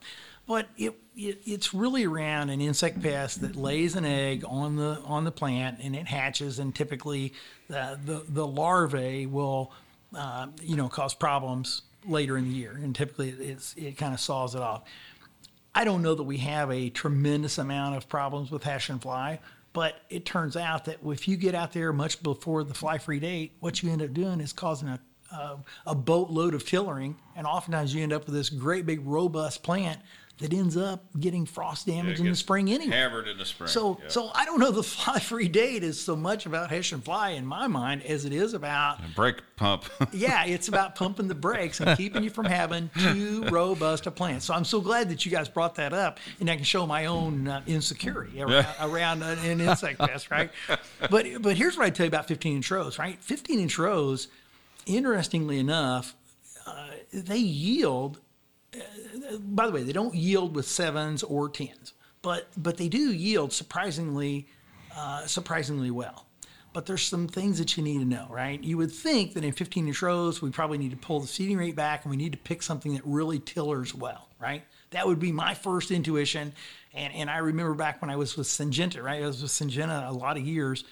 But 0.51 0.67
it, 0.77 0.95
it 1.15 1.43
it's 1.45 1.73
really 1.73 2.05
around 2.07 2.51
an 2.51 2.61
insect 2.61 3.01
pest 3.01 3.41
that 3.43 3.55
lays 3.55 3.95
an 3.95 4.05
egg 4.05 4.43
on 4.45 4.75
the 4.75 5.01
on 5.05 5.23
the 5.23 5.31
plant 5.31 5.79
and 5.81 5.95
it 5.95 6.09
hatches, 6.09 6.59
and 6.59 6.75
typically 6.75 7.35
uh, 7.73 7.95
the 8.05 8.25
the 8.29 8.45
larvae 8.45 9.27
will 9.27 9.71
uh, 10.13 10.49
you 10.61 10.75
know 10.75 10.89
cause 10.89 11.15
problems 11.15 11.83
later 12.05 12.37
in 12.37 12.47
the 12.47 12.51
year, 12.51 12.73
and 12.73 12.97
typically 12.97 13.29
it's 13.29 13.75
it 13.75 13.97
kind 13.97 14.13
of 14.13 14.19
saws 14.19 14.57
it 14.57 14.61
off. 14.61 14.83
I 15.73 15.85
don't 15.85 16.03
know 16.03 16.17
that 16.17 16.25
we 16.25 16.39
have 16.39 16.69
a 16.73 16.91
tremendous 16.91 17.57
amount 17.57 17.97
of 17.97 18.09
problems 18.09 18.51
with 18.51 18.65
Hessian 18.65 18.99
fly, 18.99 19.39
but 19.73 20.01
it 20.11 20.25
turns 20.25 20.57
out 20.57 20.87
that 20.87 20.99
if 21.07 21.29
you 21.29 21.37
get 21.37 21.55
out 21.55 21.73
there 21.73 21.93
much 21.93 22.25
before 22.25 22.65
the 22.65 22.75
fly 22.75 22.99
free 22.99 23.21
date, 23.21 23.53
what 23.61 23.85
you 23.85 23.93
end 23.93 24.03
up 24.03 24.13
doing 24.13 24.41
is 24.41 24.53
causing 24.53 24.89
a, 24.89 24.99
a, 25.31 25.59
a 25.87 25.95
boatload 25.95 26.55
of 26.55 26.67
tillering, 26.67 27.15
and 27.37 27.47
oftentimes 27.47 27.95
you 27.95 28.03
end 28.03 28.13
up 28.13 28.27
with 28.27 28.35
this 28.35 28.51
great 28.51 28.85
big 28.85 29.07
robust 29.07 29.63
plant 29.63 30.01
that 30.41 30.55
ends 30.55 30.77
up 30.77 31.05
getting 31.19 31.47
frost 31.47 31.87
damage 31.87 32.19
in 32.19 32.29
the 32.29 32.35
spring 32.35 32.71
anyway. 32.71 32.95
hammered 32.95 33.29
in 33.29 33.37
the 33.39 33.45
spring. 33.45 33.69
So, 33.69 33.99
yeah. 34.03 34.09
so 34.09 34.31
I 34.35 34.45
don't 34.45 34.59
know 34.59 34.71
the 34.71 34.83
fly 34.83 35.19
free 35.19 35.49
date 35.49 35.83
is 35.83 36.01
so 36.01 36.17
much 36.17 36.47
about 36.47 36.71
Hessian 36.71 37.01
fly 37.03 37.31
in 37.31 37.47
my 37.47 37.67
mind 37.67 38.03
as 38.03 38.25
it 38.25 38.33
is 38.33 38.55
about 38.55 38.99
brake 39.15 39.43
pump. 39.57 39.85
yeah, 40.13 40.45
it's 40.47 40.69
about 40.69 40.95
pumping 40.95 41.29
the 41.29 41.35
brakes 41.35 41.81
and 41.81 41.97
keeping 41.97 42.25
you 42.25 42.31
from 42.31 42.47
having 42.47 42.91
too 42.99 43.45
robust 43.51 44.07
a 44.07 44.11
plant. 44.11 44.43
So 44.43 44.55
I'm 44.55 44.65
so 44.65 44.81
glad 44.81 45.11
that 45.11 45.25
you 45.27 45.31
guys 45.31 45.49
brought 45.49 45.75
that 45.77 45.93
up, 45.93 46.19
and 46.41 46.51
I 46.51 46.57
can 46.57 46.65
show 46.65 46.87
my 46.87 47.07
own 47.07 47.47
uh, 47.47 47.63
insecurity 47.67 48.41
around, 48.41 48.67
around 48.81 49.23
an, 49.23 49.39
an 49.41 49.61
insect 49.61 49.99
pest, 49.99 50.31
right? 50.31 50.51
But 51.11 51.27
but 51.41 51.57
here's 51.57 51.77
what 51.77 51.87
I 51.87 51.91
tell 51.91 52.05
you 52.05 52.09
about 52.09 52.29
15 52.29 52.57
inch 52.57 52.71
rows, 52.71 52.99
right? 52.99 53.23
15 53.23 53.59
inch 53.59 53.79
rows, 53.79 54.29
interestingly 54.87 55.59
enough, 55.59 56.15
uh, 56.67 56.91
they 57.13 57.39
yield. 57.39 58.21
By 59.41 59.67
the 59.67 59.73
way, 59.73 59.83
they 59.83 59.93
don't 59.93 60.15
yield 60.15 60.55
with 60.55 60.67
sevens 60.67 61.23
or 61.23 61.49
tens, 61.49 61.93
but 62.23 62.49
but 62.57 62.77
they 62.77 62.89
do 62.89 63.13
yield 63.13 63.53
surprisingly 63.53 64.47
uh, 64.97 65.27
surprisingly 65.27 65.91
well. 65.91 66.27
But 66.73 66.87
there's 66.87 67.03
some 67.03 67.27
things 67.27 67.59
that 67.59 67.77
you 67.77 67.83
need 67.83 67.99
to 67.99 68.05
know, 68.05 68.29
right? 68.31 68.63
You 68.63 68.77
would 68.77 68.93
think 68.93 69.35
that 69.35 69.45
in 69.45 69.53
15 69.53 69.89
inch 69.89 70.03
rows, 70.03 70.41
we 70.41 70.51
probably 70.51 70.79
need 70.79 70.93
to 70.93 70.97
pull 70.97 71.19
the 71.19 71.27
seeding 71.27 71.57
rate 71.57 71.75
back 71.75 72.05
and 72.05 72.11
we 72.11 72.17
need 72.17 72.31
to 72.31 72.39
pick 72.39 72.63
something 72.63 72.95
that 72.95 73.03
really 73.05 73.41
tillers 73.41 73.93
well, 73.93 74.29
right? 74.39 74.63
That 74.91 75.07
would 75.07 75.19
be 75.19 75.33
my 75.33 75.55
first 75.55 75.91
intuition. 75.91 76.53
And, 76.95 77.13
and 77.13 77.29
I 77.29 77.39
remember 77.39 77.75
back 77.75 78.01
when 78.01 78.11
I 78.11 78.15
was 78.15 78.37
with 78.37 78.47
Syngenta, 78.47 79.03
right? 79.03 79.21
I 79.23 79.27
was 79.27 79.43
with 79.43 79.51
Syngenta 79.51 80.09
a 80.09 80.13
lot 80.13 80.37
of 80.37 80.45
years 80.45 80.85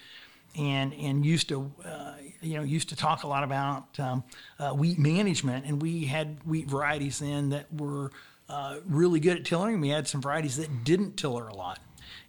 and, 0.57 0.93
and 0.93 1.25
used 1.25 1.49
to, 1.49 1.71
uh, 1.85 2.13
you 2.41 2.57
know, 2.57 2.63
used 2.63 2.89
to 2.89 2.95
talk 2.95 3.23
a 3.23 3.27
lot 3.27 3.43
about 3.43 3.99
um, 3.99 4.23
uh, 4.59 4.71
wheat 4.71 4.99
management. 4.99 5.65
And 5.65 5.81
we 5.81 6.05
had 6.05 6.39
wheat 6.45 6.67
varieties 6.67 7.19
then 7.19 7.49
that 7.49 7.73
were 7.73 8.11
uh, 8.47 8.79
really 8.85 9.19
good 9.19 9.37
at 9.37 9.45
tillering. 9.45 9.79
We 9.81 9.89
had 9.89 10.07
some 10.07 10.21
varieties 10.21 10.57
that 10.57 10.83
didn't 10.83 11.17
tiller 11.17 11.47
a 11.47 11.55
lot. 11.55 11.79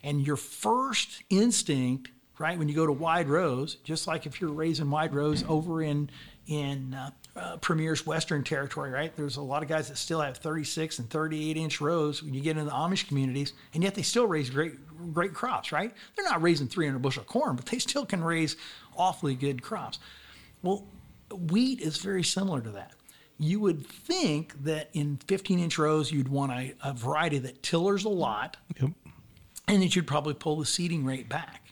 And 0.02 0.26
your 0.26 0.36
first 0.36 1.22
instinct 1.30 2.10
right? 2.40 2.58
When 2.58 2.68
you 2.70 2.74
go 2.74 2.86
to 2.86 2.92
wide 2.92 3.28
rows, 3.28 3.76
just 3.84 4.06
like 4.06 4.24
if 4.24 4.40
you're 4.40 4.50
raising 4.50 4.90
wide 4.90 5.14
rows 5.14 5.44
over 5.46 5.82
in 5.82 6.10
in 6.46 6.96
uh, 7.36 7.56
Premier's 7.58 8.04
Western 8.06 8.42
Territory, 8.42 8.90
right? 8.90 9.14
There's 9.16 9.36
a 9.36 9.42
lot 9.42 9.62
of 9.62 9.68
guys 9.68 9.88
that 9.88 9.96
still 9.98 10.20
have 10.20 10.36
36 10.38 10.98
and 10.98 11.08
38 11.08 11.56
inch 11.56 11.80
rows 11.80 12.22
when 12.22 12.34
you 12.34 12.40
get 12.40 12.52
into 12.56 12.64
the 12.64 12.70
Amish 12.76 13.06
communities, 13.08 13.52
and 13.74 13.82
yet 13.84 13.94
they 13.94 14.02
still 14.02 14.26
raise 14.26 14.50
great 14.50 14.74
great 15.14 15.32
crops, 15.32 15.72
right? 15.72 15.94
They're 16.16 16.24
not 16.26 16.42
raising 16.42 16.66
300 16.68 16.98
bushel 17.00 17.24
corn, 17.24 17.56
but 17.56 17.66
they 17.66 17.78
still 17.78 18.04
can 18.04 18.22
raise 18.22 18.56
awfully 18.96 19.34
good 19.34 19.62
crops. 19.62 19.98
Well, 20.62 20.84
wheat 21.50 21.80
is 21.80 21.98
very 21.98 22.22
similar 22.24 22.60
to 22.60 22.70
that. 22.70 22.92
You 23.38 23.60
would 23.60 23.86
think 23.86 24.62
that 24.64 24.90
in 24.92 25.18
15 25.26 25.58
inch 25.58 25.78
rows, 25.78 26.12
you'd 26.12 26.28
want 26.28 26.52
a, 26.52 26.74
a 26.84 26.92
variety 26.92 27.38
that 27.38 27.62
tillers 27.62 28.04
a 28.04 28.10
lot, 28.10 28.58
Yep. 28.78 28.90
and 29.68 29.82
that 29.82 29.96
you'd 29.96 30.06
probably 30.06 30.34
pull 30.34 30.56
the 30.56 30.66
seeding 30.66 31.04
rate 31.06 31.28
back. 31.30 31.69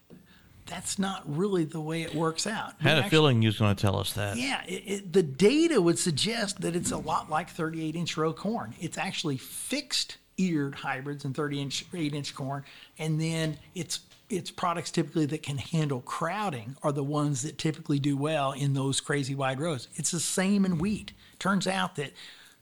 That's 0.68 0.98
not 0.98 1.22
really 1.26 1.64
the 1.64 1.80
way 1.80 2.02
it 2.02 2.14
works 2.14 2.46
out. 2.46 2.74
I 2.80 2.82
had 2.82 2.84
We 2.84 2.90
a 2.90 2.96
actually- 2.96 3.10
feeling 3.10 3.42
you 3.42 3.48
was 3.48 3.58
going 3.58 3.74
to 3.74 3.80
tell 3.80 3.96
us 3.96 4.12
that. 4.12 4.36
Yeah, 4.36 4.62
it, 4.66 4.82
it, 4.86 5.12
the 5.12 5.22
data 5.22 5.80
would 5.80 5.98
suggest 5.98 6.60
that 6.60 6.76
it's 6.76 6.90
a 6.90 6.98
lot 6.98 7.30
like 7.30 7.50
38 7.50 7.96
inch 7.96 8.16
row 8.16 8.32
corn. 8.32 8.74
It's 8.80 8.98
actually 8.98 9.36
fixed 9.38 10.18
eared 10.36 10.76
hybrids 10.76 11.24
and 11.24 11.34
30 11.34 11.60
inch, 11.62 11.84
8 11.92 12.14
inch 12.14 12.34
corn, 12.34 12.64
and 12.98 13.20
then 13.20 13.58
it's 13.74 14.00
it's 14.30 14.50
products 14.50 14.90
typically 14.90 15.24
that 15.24 15.42
can 15.42 15.56
handle 15.56 16.02
crowding 16.02 16.76
are 16.82 16.92
the 16.92 17.02
ones 17.02 17.42
that 17.42 17.56
typically 17.56 17.98
do 17.98 18.14
well 18.14 18.52
in 18.52 18.74
those 18.74 19.00
crazy 19.00 19.34
wide 19.34 19.58
rows. 19.58 19.88
It's 19.96 20.10
the 20.10 20.20
same 20.20 20.66
in 20.66 20.76
wheat. 20.78 21.12
Turns 21.38 21.66
out 21.66 21.96
that 21.96 22.12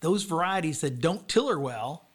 those 0.00 0.22
varieties 0.22 0.80
that 0.82 1.00
don't 1.00 1.26
tiller 1.28 1.58
well 1.58 2.06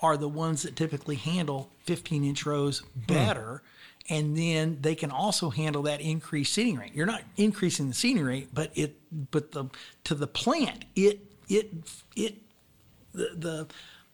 are 0.00 0.16
the 0.16 0.28
ones 0.28 0.62
that 0.62 0.76
typically 0.76 1.16
handle 1.16 1.70
15 1.84 2.24
inch 2.24 2.44
rows 2.46 2.80
hmm. 2.80 3.00
better. 3.06 3.62
And 4.10 4.36
then 4.36 4.78
they 4.80 4.94
can 4.94 5.10
also 5.10 5.50
handle 5.50 5.82
that 5.82 6.00
increased 6.00 6.52
seeding 6.52 6.76
rate. 6.76 6.94
You're 6.94 7.06
not 7.06 7.22
increasing 7.36 7.88
the 7.88 7.94
seeding 7.94 8.24
rate, 8.24 8.48
but 8.52 8.70
it, 8.74 8.96
but 9.30 9.52
the 9.52 9.66
to 10.04 10.14
the 10.14 10.26
plant, 10.26 10.84
it 10.96 11.20
it 11.48 11.70
it 12.16 12.36
the 13.12 13.68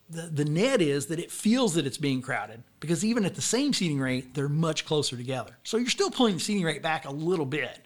the 0.08 0.22
the, 0.28 0.44
net 0.44 0.80
is 0.80 1.06
that 1.06 1.18
it 1.18 1.32
feels 1.32 1.74
that 1.74 1.84
it's 1.84 1.98
being 1.98 2.22
crowded 2.22 2.62
because 2.78 3.04
even 3.04 3.24
at 3.24 3.34
the 3.34 3.42
same 3.42 3.72
seeding 3.72 3.98
rate, 3.98 4.34
they're 4.34 4.48
much 4.48 4.86
closer 4.86 5.16
together. 5.16 5.56
So 5.64 5.78
you're 5.78 5.88
still 5.88 6.10
pulling 6.10 6.34
the 6.34 6.40
seeding 6.40 6.62
rate 6.62 6.80
back 6.80 7.06
a 7.06 7.10
little 7.10 7.46
bit, 7.46 7.80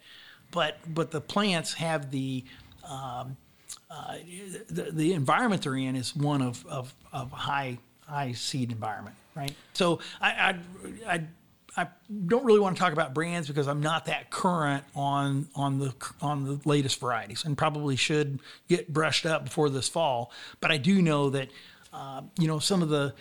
but 0.51 0.79
but 0.89 1.11
the 1.11 1.21
plants 1.21 1.73
have 1.75 2.11
the 2.11 2.45
um, 2.85 3.37
uh, 3.91 4.17
the, 4.69 4.91
the 4.93 5.13
environment 5.13 5.63
they're 5.63 5.77
in 5.77 5.97
is 5.97 6.15
one 6.15 6.43
of, 6.43 6.65
of, 6.67 6.95
of 7.13 7.31
high 7.33 7.79
high 8.07 8.33
seed 8.33 8.73
environment, 8.73 9.17
right? 9.37 9.55
So 9.73 10.01
I, 10.21 10.31
I, 11.07 11.15
I 11.15 11.23
I 11.77 11.89
don't 12.27 12.45
really 12.45 12.61
want 12.61 12.77
to 12.77 12.81
talk 12.81 12.93
about 12.93 13.15
brands 13.15 13.49
because 13.49 13.69
I'm 13.69 13.81
not 13.81 14.07
that 14.07 14.31
current 14.31 14.85
on 14.95 15.49
on 15.55 15.79
the 15.79 15.95
on 16.21 16.45
the 16.45 16.61
latest 16.65 17.01
varieties, 17.01 17.45
and 17.45 17.57
probably 17.57 17.97
should 17.97 18.41
get 18.69 18.93
brushed 18.93 19.27
up 19.27 19.45
before 19.45 19.71
this 19.71 19.89
fall. 19.89 20.33
But 20.61 20.73
I 20.73 20.77
do 20.79 21.01
know 21.01 21.31
that 21.31 21.51
uh, 21.93 22.23
you 22.39 22.49
know 22.49 22.59
some 22.59 22.83
of 22.83 22.89
the 22.89 23.15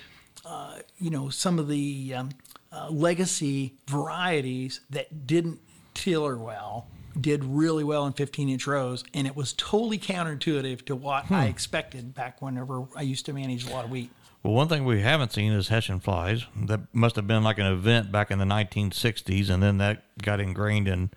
uh, 0.45 0.79
you 0.97 1.09
know 1.11 1.29
some 1.29 1.59
of 1.59 1.67
the 1.67 2.13
um, 2.15 2.29
uh, 2.71 2.89
legacy 2.89 3.75
varieties 3.87 4.81
that 4.89 5.27
didn't 5.27 5.59
tiller 5.93 6.37
well 6.37 6.87
did 7.21 7.43
really 7.43 7.83
well 7.83 8.05
in 8.05 8.13
15 8.13 8.49
inch 8.49 8.67
rows, 8.67 9.03
and 9.13 9.27
it 9.27 9.35
was 9.35 9.53
totally 9.53 9.99
counterintuitive 9.99 10.85
to 10.85 10.95
what 10.95 11.31
I 11.31 11.45
expected 11.45 12.13
back 12.13 12.41
whenever 12.41 12.85
I 12.95 13.01
used 13.01 13.25
to 13.27 13.33
manage 13.33 13.67
a 13.67 13.71
lot 13.71 13.85
of 13.85 13.91
wheat. 13.91 14.11
Well, 14.41 14.53
one 14.53 14.69
thing 14.69 14.85
we 14.85 15.01
haven't 15.01 15.33
seen 15.33 15.51
is 15.51 15.67
Hessian 15.67 15.99
flies. 15.99 16.45
That 16.55 16.81
must 16.93 17.17
have 17.17 17.27
been 17.27 17.43
like 17.43 17.57
an 17.57 17.65
event 17.65 18.09
back 18.11 18.31
in 18.31 18.39
the 18.39 18.45
1960s, 18.45 19.49
and 19.49 19.61
then 19.61 19.79
that 19.79 20.03
got 20.21 20.39
ingrained 20.39 20.87
in 20.87 21.09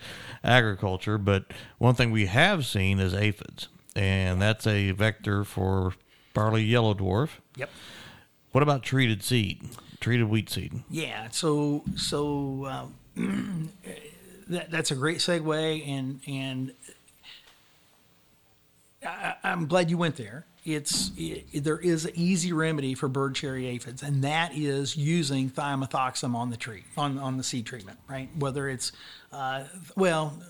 agriculture. 0.43 1.19
But 1.19 1.45
one 1.79 1.95
thing 1.95 2.11
we 2.11 2.27
have 2.27 2.67
seen 2.67 2.99
is 2.99 3.15
aphids, 3.15 3.69
and 3.95 4.43
that's 4.43 4.67
a 4.67 4.91
vector 4.91 5.45
for 5.45 5.95
barley 6.35 6.65
yellow 6.65 6.95
dwarf. 6.95 7.31
Yep. 7.57 7.71
What 8.51 8.63
about 8.63 8.83
treated 8.83 9.23
seed, 9.23 9.63
treated 10.01 10.29
wheat 10.29 10.51
seed? 10.51 10.83
Yeah. 10.91 11.29
So 11.31 11.85
so 11.97 12.93
um, 13.17 13.71
that 14.53 14.71
that's 14.71 14.91
a 14.91 14.95
great 14.95 15.19
segue, 15.19 15.89
and 15.89 16.21
and 16.27 16.73
I, 19.05 19.35
I'm 19.43 19.67
glad 19.67 19.91
you 19.91 19.99
went 19.99 20.17
there. 20.17 20.47
It's 20.65 21.11
it, 21.17 21.65
there 21.65 21.79
is 21.79 22.05
an 22.05 22.13
easy 22.15 22.53
remedy 22.53 22.95
for 22.95 23.09
bird 23.09 23.35
cherry 23.35 23.67
aphids, 23.67 24.03
and 24.03 24.23
that 24.23 24.55
is 24.55 24.97
using 24.97 25.51
thiamethoxam 25.51 26.35
on 26.35 26.51
the 26.51 26.57
tree 26.57 26.85
on 26.97 27.19
on 27.19 27.37
the 27.37 27.43
seed 27.43 27.67
treatment, 27.67 27.99
right? 28.09 28.29
Whether 28.39 28.69
it's 28.69 28.93
uh, 29.33 29.65
well, 29.97 30.41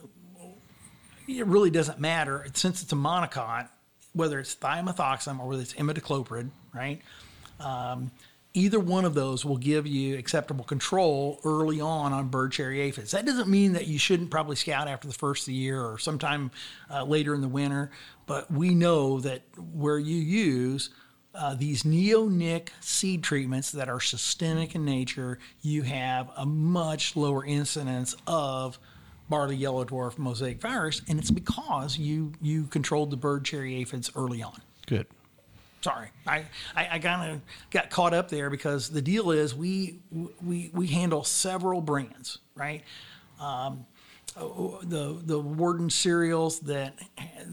it 1.26 1.46
really 1.46 1.70
doesn't 1.70 1.98
matter 1.98 2.46
since 2.54 2.82
it's 2.82 2.92
a 2.92 2.96
monocot, 2.96 3.68
whether 4.12 4.38
it's 4.38 4.54
thiamethoxam 4.54 5.40
or 5.40 5.48
whether 5.48 5.62
it's 5.62 5.74
imidacloprid, 5.74 6.50
right? 6.74 7.00
Um, 7.58 8.10
either 8.54 8.78
one 8.78 9.04
of 9.04 9.14
those 9.14 9.44
will 9.44 9.56
give 9.56 9.86
you 9.86 10.18
acceptable 10.18 10.64
control 10.64 11.40
early 11.44 11.80
on 11.80 12.12
on 12.12 12.28
bird 12.28 12.52
cherry 12.52 12.80
aphids. 12.80 13.12
That 13.12 13.24
doesn't 13.24 13.48
mean 13.48 13.72
that 13.72 13.86
you 13.86 13.98
shouldn't 13.98 14.30
probably 14.30 14.56
scout 14.56 14.88
after 14.88 15.08
the 15.08 15.14
first 15.14 15.42
of 15.42 15.46
the 15.46 15.54
year 15.54 15.80
or 15.82 15.98
sometime 15.98 16.50
uh, 16.90 17.04
later 17.04 17.34
in 17.34 17.40
the 17.40 17.48
winter, 17.48 17.90
but 18.26 18.50
we 18.50 18.74
know 18.74 19.20
that 19.20 19.42
where 19.56 19.98
you 19.98 20.16
use 20.16 20.90
uh, 21.34 21.54
these 21.54 21.82
neonic 21.82 22.68
seed 22.80 23.22
treatments 23.22 23.70
that 23.72 23.88
are 23.88 24.00
systemic 24.00 24.74
in 24.74 24.84
nature, 24.84 25.38
you 25.62 25.82
have 25.82 26.30
a 26.36 26.44
much 26.44 27.16
lower 27.16 27.44
incidence 27.44 28.14
of 28.26 28.78
barley 29.30 29.56
yellow 29.56 29.84
dwarf 29.84 30.18
mosaic 30.18 30.60
virus, 30.60 31.00
and 31.08 31.18
it's 31.18 31.30
because 31.30 31.96
you 31.96 32.32
you 32.42 32.64
controlled 32.64 33.10
the 33.10 33.16
bird 33.16 33.44
cherry 33.46 33.76
aphids 33.76 34.10
early 34.14 34.42
on 34.42 34.60
Good. 34.86 35.06
Sorry. 35.82 36.08
I 36.26 36.44
i, 36.76 36.88
I 36.92 36.98
kind 36.98 37.32
of 37.32 37.40
got 37.70 37.90
caught 37.90 38.14
up 38.14 38.28
there 38.28 38.50
because 38.50 38.88
the 38.88 39.02
deal 39.02 39.30
is 39.30 39.54
we 39.54 40.00
we 40.42 40.70
we 40.72 40.86
handle 40.86 41.24
several 41.24 41.80
brands 41.80 42.38
right? 42.54 42.82
Um, 43.40 43.86
the 44.34 45.20
the 45.24 45.38
warden 45.38 45.90
cereals 45.90 46.60
that 46.60 46.98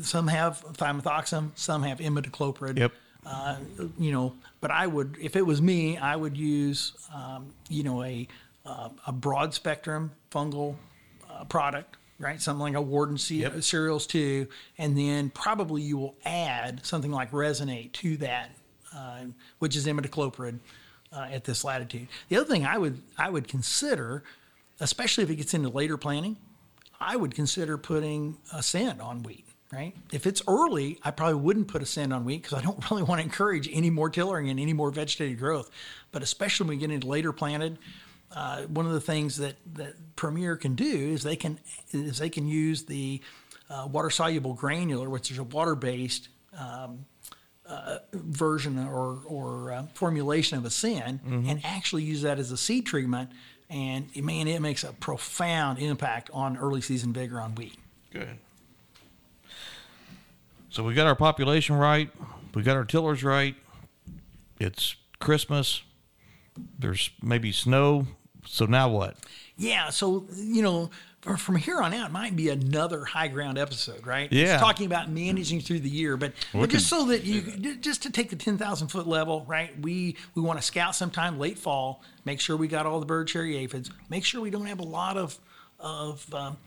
some 0.02 0.28
have 0.28 0.64
thiamethoxam 0.74 1.52
some 1.56 1.84
have 1.84 2.00
imidacloprid. 2.00 2.78
Yep. 2.78 2.94
uh, 3.26 3.58
you 3.98 4.14
know 4.14 4.34
but 4.62 4.72
i 4.72 4.88
would 4.88 5.18
if 5.20 5.36
it 5.36 5.46
was 5.46 5.62
me 5.62 5.98
i 5.98 6.16
would 6.16 6.38
use 6.38 6.94
um, 7.14 7.54
you 7.68 7.84
know 7.84 8.02
a 8.04 8.26
uh, 8.66 8.90
a 9.08 9.12
broad 9.12 9.54
spectrum 9.54 10.12
fungal 10.32 10.76
uh, 11.30 11.44
product, 11.46 11.98
right? 12.20 12.42
Something 12.42 12.62
like 12.62 12.76
a 12.76 12.82
Warden 12.82 13.18
ce- 13.18 13.32
Yep. 13.32 13.64
cereals 13.64 14.06
too, 14.06 14.48
and 14.78 14.98
then 14.98 15.30
probably 15.30 15.82
you 15.82 15.98
will 15.98 16.16
add 16.26 16.86
something 16.86 17.12
like 17.12 17.32
Resonate 17.32 17.92
to 17.94 18.18
that, 18.18 18.52
uh, 18.96 19.22
which 19.60 19.76
is 19.76 19.86
imidacloprid 19.88 20.60
uh, 21.12 21.28
at 21.32 21.46
this 21.46 21.64
latitude. 21.64 22.08
The 22.28 22.38
other 22.38 22.46
thing 22.46 22.66
I 22.66 22.78
would 22.78 23.02
I 23.18 23.30
would 23.30 23.48
consider, 23.48 24.24
especially 24.80 25.24
if 25.24 25.30
it 25.30 25.38
gets 25.38 25.54
into 25.54 25.70
later 25.70 25.98
planting, 25.98 26.38
I 27.00 27.16
would 27.16 27.34
consider 27.34 27.78
putting 27.78 28.38
Ascend 28.54 29.02
on 29.02 29.24
wheat. 29.24 29.46
Right? 29.72 29.94
If 30.12 30.26
it's 30.26 30.42
early, 30.48 30.98
I 31.04 31.12
probably 31.12 31.36
wouldn't 31.42 31.68
put 31.68 31.84
Ascend 31.84 32.12
on 32.12 32.26
wheat 32.26 32.42
because 32.42 32.58
I 32.58 32.62
don't 32.64 32.84
really 32.92 33.04
want 33.04 33.20
to 33.20 33.24
encourage 33.24 33.70
any 33.72 33.92
more 33.92 34.10
tillering 34.10 34.50
and 34.50 34.60
any 34.60 34.74
more 34.74 34.90
vegetative 34.90 35.38
growth. 35.38 35.70
But 36.12 36.24
especially 36.24 36.66
when 36.68 36.78
we 36.78 36.82
get 36.82 36.90
into 36.92 37.06
later 37.06 37.32
planted, 37.32 37.78
uh, 38.36 38.64
one 38.64 38.86
of 38.86 38.94
the 38.94 39.02
things 39.02 39.38
that, 39.38 39.56
that 39.74 40.16
Premier 40.16 40.56
can 40.56 40.76
do 40.76 40.86
is 40.86 41.24
they 41.24 41.36
can 41.36 41.60
is 41.92 42.20
they 42.20 42.30
can 42.30 42.48
use 42.48 42.84
the 42.84 43.22
uh, 43.70 43.88
water 43.92 44.10
soluble 44.10 44.54
granular, 44.54 45.10
which 45.10 45.32
is 45.32 45.38
a 45.38 45.44
water 45.44 45.76
based 45.76 46.30
um, 46.58 47.06
uh, 47.66 48.00
version 48.14 48.80
or 48.86 49.22
or 49.26 49.72
uh, 49.72 49.84
formulation 49.94 50.58
of 50.58 50.66
Ascend, 50.66 51.22
and 51.26 51.62
actually 51.64 52.04
use 52.04 52.22
that 52.22 52.40
as 52.40 52.52
a 52.52 52.58
seed 52.58 52.86
treatment. 52.86 53.32
And 53.70 54.16
man, 54.16 54.48
it 54.48 54.62
makes 54.62 54.84
a 54.84 54.94
profound 54.94 55.78
impact 55.80 56.32
on 56.34 56.58
early 56.58 56.82
season 56.82 57.14
vigor 57.14 57.40
on 57.40 57.54
wheat. 57.56 57.78
Good. 58.12 58.38
So 60.72 60.84
we 60.84 60.94
got 60.94 61.08
our 61.08 61.16
population 61.16 61.76
right. 61.76 62.10
We 62.54 62.64
got 62.64 62.76
our 62.76 62.86
tillers 62.86 63.24
right. 63.24 63.56
It's 64.60 64.96
Christmas. 65.20 65.84
There's 66.78 67.12
maybe 67.22 67.52
snow. 67.52 68.08
So 68.52 68.66
now 68.66 68.90
what? 68.90 69.16
Yeah, 69.58 69.90
so 69.90 70.26
you 70.36 70.62
know, 70.62 70.90
from 71.38 71.56
here 71.56 71.82
on 71.82 71.94
out, 71.94 72.12
might 72.12 72.36
be 72.36 72.50
another 72.50 73.06
high 73.06 73.28
ground 73.28 73.58
episode, 73.58 74.08
right? 74.08 74.32
Yeah. 74.32 74.54
It's 74.54 74.62
talking 74.62 74.88
about 74.88 75.10
managing 75.10 75.62
through 75.62 75.82
the 75.82 75.90
year, 75.90 76.18
but, 76.18 76.34
but 76.54 76.70
just 76.70 76.88
so 76.88 77.06
that 77.08 77.26
you, 77.26 77.76
just 77.76 78.04
to 78.04 78.12
take 78.12 78.30
the 78.30 78.36
ten 78.36 78.58
thousand 78.58 78.88
foot 78.88 79.08
level, 79.08 79.46
right? 79.48 79.80
We 79.82 80.16
we 80.34 80.42
want 80.42 80.60
to 80.60 80.66
scout 80.66 80.96
sometime 80.96 81.38
late 81.38 81.60
fall, 81.60 82.02
make 82.26 82.40
sure 82.40 82.58
we 82.58 82.68
got 82.68 82.86
all 82.86 83.00
the 83.00 83.06
bird 83.06 83.28
cherry 83.28 83.56
aphids, 83.58 83.92
make 84.10 84.26
sure 84.26 84.42
we 84.42 84.50
don't 84.50 84.66
have 84.66 84.80
a 84.80 84.84
lot 84.84 85.16
of 85.16 85.38
of 85.80 86.34
um, 86.34 86.58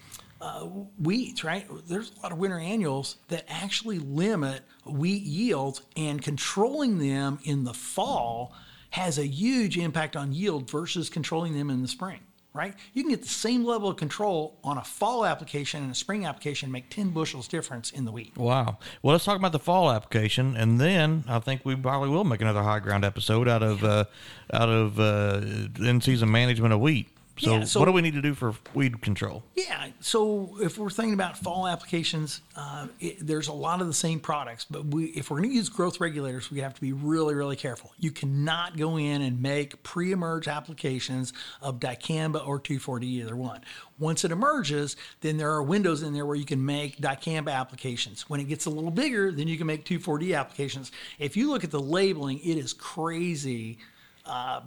uh, 0.40 0.68
weeds, 1.00 1.42
right? 1.42 1.66
There's 1.88 2.12
a 2.16 2.22
lot 2.22 2.32
of 2.32 2.38
winter 2.38 2.58
annuals 2.58 3.16
that 3.28 3.44
actually 3.48 3.98
limit 3.98 4.62
wheat 4.86 5.22
yields, 5.22 5.82
and 5.96 6.22
controlling 6.22 6.98
them 6.98 7.40
in 7.42 7.64
the 7.64 7.74
fall 7.74 8.54
has 8.92 9.18
a 9.18 9.26
huge 9.26 9.78
impact 9.78 10.16
on 10.16 10.32
yield 10.32 10.70
versus 10.70 11.08
controlling 11.08 11.54
them 11.54 11.70
in 11.70 11.80
the 11.80 11.88
spring, 11.88 12.20
right? 12.52 12.74
You 12.92 13.02
can 13.02 13.10
get 13.10 13.22
the 13.22 13.28
same 13.28 13.64
level 13.64 13.88
of 13.88 13.96
control 13.96 14.58
on 14.62 14.76
a 14.76 14.84
fall 14.84 15.24
application 15.24 15.82
and 15.82 15.90
a 15.90 15.94
spring 15.94 16.26
application, 16.26 16.70
make 16.70 16.90
10 16.90 17.10
bushels 17.10 17.48
difference 17.48 17.90
in 17.90 18.04
the 18.04 18.12
wheat. 18.12 18.36
Wow. 18.36 18.78
Well, 19.02 19.12
let's 19.12 19.24
talk 19.24 19.36
about 19.36 19.52
the 19.52 19.58
fall 19.58 19.90
application, 19.90 20.56
and 20.56 20.78
then 20.78 21.24
I 21.26 21.38
think 21.38 21.62
we 21.64 21.74
probably 21.74 22.10
will 22.10 22.24
make 22.24 22.42
another 22.42 22.62
high 22.62 22.80
ground 22.80 23.04
episode 23.04 23.48
out 23.48 23.62
of 23.62 23.82
uh, 23.82 24.04
out 24.52 24.68
of 24.68 25.00
uh, 25.00 25.40
in 25.80 26.00
season 26.02 26.30
management 26.30 26.74
of 26.74 26.80
wheat. 26.80 27.08
So, 27.38 27.58
Yeah, 27.58 27.64
so- 27.64 27.80
what 27.80 27.86
do 27.86 27.92
we 27.92 28.02
need 28.02 28.12
to 28.14 28.20
do 28.20 28.34
for 28.34 28.54
weed 28.74 29.00
control? 29.00 29.42
Yeah. 29.56 29.88
So 30.00 30.58
if 30.60 30.76
we're 30.76 30.90
thinking 30.90 31.14
about 31.14 31.38
fall 31.38 31.66
applications, 31.66 32.42
uh, 32.56 32.88
it, 33.00 33.26
there's 33.26 33.48
a 33.48 33.52
lot 33.52 33.80
of 33.80 33.86
the 33.86 33.94
same 33.94 34.20
products, 34.20 34.66
but 34.68 34.84
we, 34.86 35.06
if 35.06 35.30
we're 35.30 35.38
going 35.38 35.48
to 35.48 35.54
use 35.54 35.68
growth 35.70 35.98
regulators, 35.98 36.50
we 36.50 36.60
have 36.60 36.74
to 36.74 36.80
be 36.80 36.92
really, 36.92 37.34
really 37.34 37.56
careful. 37.56 37.92
You 37.98 38.10
cannot 38.10 38.76
go 38.76 38.98
in 38.98 39.22
and 39.22 39.40
make 39.40 39.82
pre-emerge 39.82 40.46
applications 40.46 41.32
of 41.62 41.80
dicamba 41.80 42.46
or 42.46 42.60
2,4-D, 42.60 43.06
either 43.06 43.34
one. 43.36 43.62
Once 43.98 44.24
it 44.24 44.30
emerges, 44.30 44.96
then 45.22 45.36
there 45.38 45.50
are 45.52 45.62
windows 45.62 46.02
in 46.02 46.12
there 46.12 46.26
where 46.26 46.36
you 46.36 46.44
can 46.44 46.64
make 46.64 46.98
dicamba 47.00 47.52
applications. 47.52 48.28
When 48.28 48.40
it 48.40 48.48
gets 48.48 48.66
a 48.66 48.70
little 48.70 48.90
bigger, 48.90 49.32
then 49.32 49.48
you 49.48 49.56
can 49.56 49.66
make 49.66 49.84
2,4-D 49.86 50.34
applications. 50.34 50.92
If 51.18 51.36
you 51.36 51.48
look 51.50 51.64
at 51.64 51.70
the 51.70 51.80
labeling, 51.80 52.40
it 52.40 52.58
is 52.58 52.72
crazy 52.74 53.78
uh, 54.26 54.60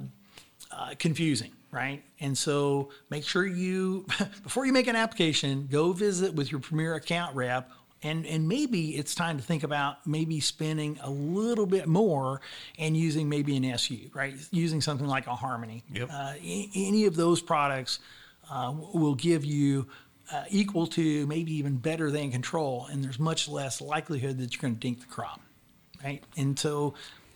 confusing, 0.97 1.51
right? 1.75 2.03
And 2.19 2.37
so 2.37 2.89
make 3.09 3.25
sure 3.25 3.45
you, 3.45 4.05
before 4.43 4.65
you 4.65 4.73
make 4.73 4.87
an 4.87 4.95
application, 4.95 5.67
go 5.69 5.91
visit 5.91 6.33
with 6.33 6.49
your 6.49 6.61
Premier 6.61 6.95
account 6.95 7.35
rep. 7.35 7.69
And, 8.01 8.25
and 8.25 8.47
maybe 8.47 8.95
it's 8.95 9.15
time 9.15 9.37
to 9.37 9.43
think 9.43 9.63
about 9.63 10.05
maybe 10.05 10.39
spending 10.39 10.99
a 11.01 11.09
little 11.09 11.65
bit 11.65 11.87
more 11.87 12.39
and 12.77 12.95
using 12.95 13.27
maybe 13.27 13.57
an 13.57 13.65
SU, 13.65 14.09
right? 14.13 14.35
Using 14.51 14.79
something 14.79 15.07
like 15.07 15.27
a 15.27 15.35
Harmony. 15.35 15.83
Yep. 15.91 16.09
Uh, 16.11 16.33
any 16.41 17.05
of 17.05 17.15
those 17.15 17.41
products 17.41 17.99
uh, 18.49 18.73
will 18.93 19.15
give 19.15 19.43
you 19.43 19.87
uh, 20.31 20.43
equal 20.49 20.87
to, 20.87 21.25
maybe 21.27 21.53
even 21.55 21.77
better 21.77 22.11
than 22.11 22.31
control, 22.31 22.87
and 22.91 23.03
there's 23.03 23.19
much 23.19 23.47
less 23.47 23.81
likelihood 23.81 24.37
that 24.37 24.53
you're 24.53 24.61
going 24.61 24.75
to 24.75 24.79
dink 24.79 24.99
the 24.99 25.07
crop 25.07 25.41
right? 26.05 26.23
And 26.37 26.57
so 26.57 26.93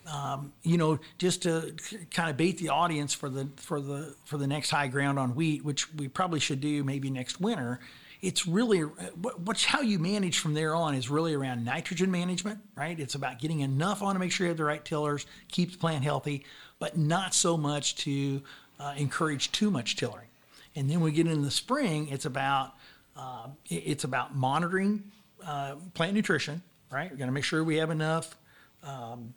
um, 0.07 0.53
you 0.63 0.77
know, 0.77 0.99
just 1.17 1.43
to 1.43 1.75
kind 2.11 2.29
of 2.29 2.37
bait 2.37 2.57
the 2.57 2.69
audience 2.69 3.13
for 3.13 3.29
the 3.29 3.47
for 3.57 3.79
the 3.79 4.15
for 4.25 4.37
the 4.37 4.47
next 4.47 4.69
high 4.69 4.87
ground 4.87 5.19
on 5.19 5.35
wheat, 5.35 5.63
which 5.63 5.93
we 5.93 6.07
probably 6.07 6.39
should 6.39 6.61
do 6.61 6.83
maybe 6.83 7.09
next 7.09 7.39
winter. 7.39 7.79
It's 8.21 8.45
really 8.45 8.81
what's 8.81 9.63
how 9.63 9.81
you 9.81 9.97
manage 9.97 10.39
from 10.39 10.53
there 10.53 10.75
on 10.75 10.93
is 10.93 11.09
really 11.09 11.33
around 11.33 11.63
nitrogen 11.63 12.11
management, 12.11 12.59
right? 12.75 12.99
It's 12.99 13.15
about 13.15 13.39
getting 13.39 13.61
enough 13.61 14.01
on 14.01 14.13
to 14.15 14.19
make 14.19 14.31
sure 14.31 14.45
you 14.45 14.49
have 14.49 14.57
the 14.57 14.65
right 14.65 14.83
tillers, 14.83 15.25
keep 15.49 15.71
the 15.71 15.77
plant 15.77 16.03
healthy, 16.03 16.43
but 16.79 16.97
not 16.97 17.33
so 17.33 17.55
much 17.55 17.95
to 17.97 18.41
uh, 18.79 18.93
encourage 18.97 19.51
too 19.51 19.71
much 19.71 19.95
tillering. 19.95 20.27
And 20.75 20.89
then 20.89 20.99
we 20.99 21.11
get 21.11 21.27
into 21.27 21.41
the 21.41 21.51
spring, 21.51 22.09
it's 22.09 22.25
about 22.25 22.73
uh, 23.15 23.47
it's 23.69 24.03
about 24.03 24.35
monitoring 24.35 25.11
uh, 25.45 25.75
plant 25.93 26.13
nutrition, 26.13 26.61
right? 26.91 27.09
We're 27.09 27.17
going 27.17 27.27
to 27.27 27.33
make 27.33 27.43
sure 27.43 27.63
we 27.63 27.77
have 27.77 27.89
enough. 27.89 28.35
Um, 28.83 29.33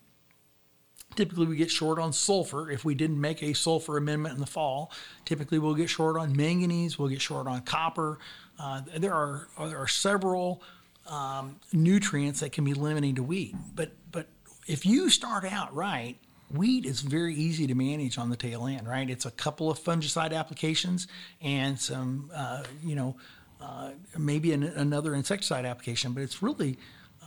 typically, 1.16 1.46
we 1.46 1.56
get 1.56 1.70
short 1.70 1.98
on 1.98 2.12
sulfur. 2.12 2.70
If 2.70 2.84
we 2.84 2.94
didn't 2.94 3.20
make 3.20 3.42
a 3.42 3.52
sulfur 3.52 3.96
amendment 3.96 4.34
in 4.34 4.40
the 4.40 4.46
fall, 4.46 4.92
typically 5.24 5.58
we'll 5.58 5.74
get 5.74 5.90
short 5.90 6.16
on 6.16 6.36
manganese, 6.36 6.98
we'll 6.98 7.08
get 7.08 7.20
short 7.20 7.46
on 7.46 7.62
copper. 7.62 8.18
Uh, 8.58 8.82
there 8.96 9.14
are 9.14 9.48
there 9.66 9.78
are 9.78 9.88
several 9.88 10.62
um, 11.06 11.56
nutrients 11.72 12.40
that 12.40 12.52
can 12.52 12.64
be 12.64 12.74
limiting 12.74 13.14
to 13.16 13.22
wheat. 13.22 13.54
But 13.74 13.92
but 14.10 14.28
if 14.66 14.86
you 14.86 15.10
start 15.10 15.44
out 15.44 15.74
right, 15.74 16.16
wheat 16.50 16.84
is 16.84 17.00
very 17.00 17.34
easy 17.34 17.66
to 17.66 17.74
manage 17.74 18.18
on 18.18 18.30
the 18.30 18.36
tail 18.36 18.66
end, 18.66 18.86
right? 18.86 19.08
It's 19.08 19.26
a 19.26 19.30
couple 19.30 19.70
of 19.70 19.78
fungicide 19.78 20.32
applications 20.32 21.08
and 21.40 21.78
some, 21.78 22.30
uh, 22.34 22.64
you 22.84 22.94
know, 22.94 23.16
uh, 23.60 23.92
maybe 24.18 24.52
an, 24.52 24.62
another 24.64 25.14
insecticide 25.14 25.64
application, 25.64 26.12
but 26.12 26.22
it's 26.22 26.42
really 26.42 26.78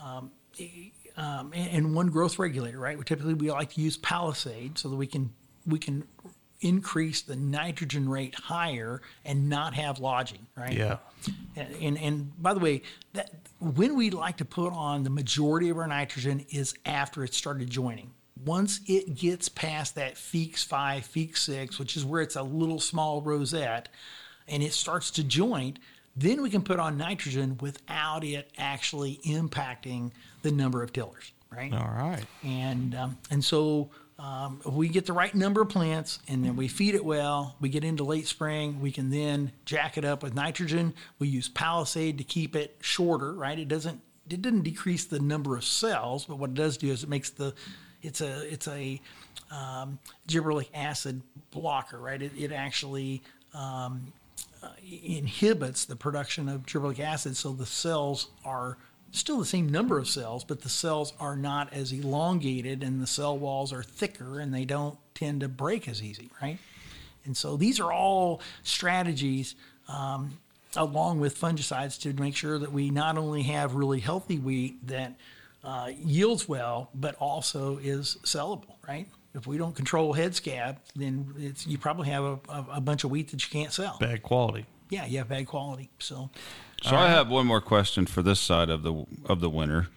um, 0.04 0.32
um, 1.17 1.51
and, 1.54 1.69
and, 1.71 1.95
one 1.95 2.08
growth 2.08 2.39
regulator, 2.39 2.80
right? 2.80 2.97
We 2.97 3.04
typically 3.04 3.34
we 3.34 3.49
like 3.51 3.73
to 3.73 3.82
use 3.82 3.97
Palisade 3.97 4.78
so 4.78 4.89
that 4.89 4.95
we 4.95 5.08
can 5.08 5.34
we 5.65 5.80
can 5.80 6.04
increase 6.62 7.21
the 7.21 7.36
nitrogen 7.36 8.10
rate 8.10 8.36
higher 8.36 9.01
and 9.23 9.49
not 9.49 9.73
have 9.73 9.99
lodging, 9.99 10.47
right? 10.58 10.73
Yeah. 10.73 10.97
And, 11.56 11.75
and, 11.82 11.97
and 11.97 12.41
by 12.41 12.54
the 12.54 12.60
way, 12.60 12.82
that 13.13 13.32
when 13.60 13.95
we 13.95 14.10
like 14.10 14.38
to 14.38 14.45
put 14.45 14.73
on 14.73 15.04
the 15.04 15.10
majority 15.10 15.69
of 15.69 15.78
our 15.78 15.88
nitrogen 15.88 16.45
is 16.49 16.73
after 16.86 17.23
it 17.23 17.34
started 17.34 17.69
joining 17.69 18.12
once 18.43 18.82
it 18.86 19.15
gets 19.15 19.49
past 19.49 19.95
that 19.95 20.15
Feekes 20.15 20.63
5, 20.63 21.04
Feekes 21.04 21.38
6, 21.38 21.80
which 21.80 21.95
is 21.95 22.04
where 22.04 22.21
it's 22.21 22.36
a 22.36 22.43
little 22.43 22.80
small 22.80 23.21
rosette, 23.21 23.89
and 24.47 24.62
it 24.62 24.73
starts 24.73 25.12
to 25.12 25.23
joint, 25.23 25.80
then 26.15 26.41
we 26.41 26.49
can 26.49 26.62
put 26.62 26.80
on 26.80 26.97
nitrogen 26.97 27.58
without 27.62 28.23
it 28.23 28.49
actually 28.58 29.19
impacting 29.25 30.12
the 30.41 30.51
number 30.51 30.82
of 30.82 30.93
tillers, 30.93 31.32
right? 31.51 31.73
All 31.73 31.80
right. 31.80 32.23
And, 32.43 32.95
um, 32.95 33.17
and 33.30 33.43
so 33.43 33.89
um, 34.17 34.62
if 34.65 34.71
we 34.71 34.88
get 34.88 35.06
the 35.06 35.13
right 35.13 35.34
number 35.36 35.62
of 35.62 35.69
plants 35.69 36.19
and 36.28 36.45
then 36.45 36.56
we 36.56 36.67
feed 36.67 36.95
it 36.95 37.04
well, 37.04 37.56
we 37.60 37.67
get 37.67 37.84
into 37.84 38.04
late 38.04 38.28
spring, 38.28 38.80
we 38.80 38.91
can 38.91 39.10
then 39.10 39.51
jack 39.65 39.97
it 39.97 40.06
up 40.06 40.23
with 40.23 40.34
nitrogen. 40.34 40.93
We 41.19 41.28
use 41.28 41.49
Palisade 41.49 42.17
to 42.19 42.23
keep 42.23 42.56
it 42.56 42.78
shorter, 42.80 43.34
right? 43.34 43.60
It 43.60 43.67
doesn't 43.67 44.01
it 44.28 44.41
doesn't 44.41 44.63
decrease 44.63 45.06
the 45.06 45.19
number 45.19 45.56
of 45.56 45.63
cells, 45.63 46.25
but 46.25 46.39
what 46.39 46.51
it 46.51 46.56
does 46.56 46.78
do 46.78 46.88
is 46.88 47.04
it 47.04 47.10
makes 47.10 47.30
the 47.30 47.54
it's 48.01 48.21
a 48.21 48.51
it's 48.51 48.67
a 48.67 49.01
um, 49.51 49.99
gibberellic 50.28 50.69
acid 50.73 51.21
blocker, 51.51 51.99
right? 51.99 52.21
It, 52.21 52.32
it 52.38 52.51
actually 52.51 53.21
um, 53.54 54.13
inhibits 54.84 55.86
the 55.86 55.95
production 55.95 56.49
of 56.49 56.65
gibberellic 56.65 56.99
acid, 56.99 57.38
so 57.38 57.51
the 57.51 57.65
cells 57.65 58.28
are 58.43 58.78
still 59.12 59.39
the 59.39 59.45
same 59.45 59.69
number 59.69 59.97
of 59.97 60.08
cells, 60.08 60.43
but 60.43 60.62
the 60.62 60.69
cells 60.69 61.13
are 61.19 61.36
not 61.36 61.71
as 61.71 61.91
elongated, 61.91 62.84
and 62.84 63.01
the 63.01 63.08
cell 63.08 63.38
walls 63.38 63.71
are 63.71 63.84
thicker, 63.84 64.39
and 64.39 64.54
they 64.54 64.65
don't 64.65 64.97
tend 65.13 65.41
to 65.41 65.47
break 65.47 65.88
as 65.88 66.04
easy, 66.04 66.30
right? 66.41 66.58
And 67.23 67.36
so 67.36 67.58
these 67.58 67.80
are 67.80 67.91
all 67.91 68.41
strategies. 68.63 69.56
Um, 69.88 70.39
along 70.75 71.19
with 71.19 71.39
fungicides 71.39 71.99
to 72.01 72.13
make 72.21 72.36
sure 72.36 72.60
that 72.60 72.71
we 72.71 72.89
not 72.89 73.17
only 73.17 73.43
have 73.43 73.75
really 73.75 73.99
healthy 73.99 74.38
wheat 74.38 74.86
that 74.88 75.15
uh, 75.63 75.91
yields 75.97 76.47
well, 76.47 76.89
but 76.93 77.15
also 77.15 77.78
is 77.78 78.17
sellable, 78.23 78.75
right? 78.88 79.08
If 79.36 79.45
we 79.45 79.58
don't 79.58 79.76
control 79.76 80.13
head 80.13 80.34
scab, 80.34 80.80
then 80.95 81.34
it's, 81.38 81.67
you 81.67 81.78
probably 81.78 82.08
have 82.10 82.24
a, 82.24 82.39
a, 82.48 82.65
a, 82.76 82.82
bunch 82.82 83.04
of 83.04 83.12
wheat 83.12 83.32
that 83.32 83.43
you 83.43 83.52
can't 83.52 83.74
sell. 83.74 83.98
Bad 84.00 84.24
quality. 84.24 84.65
Yeah, 84.89 85.06
you 85.06 85.17
have 85.17 85.28
bad 85.28 85.45
quality. 85.45 85.89
So, 86.00 86.30
so 86.82 86.95
I 86.95 87.10
have 87.10 87.30
one 87.30 87.45
more 87.45 87.60
question 87.60 88.06
for 88.06 88.21
this 88.21 88.39
side 88.39 88.69
of 88.69 88.84
the 88.84 89.06
of 89.26 89.41
the 89.41 89.50
winter. 89.50 89.88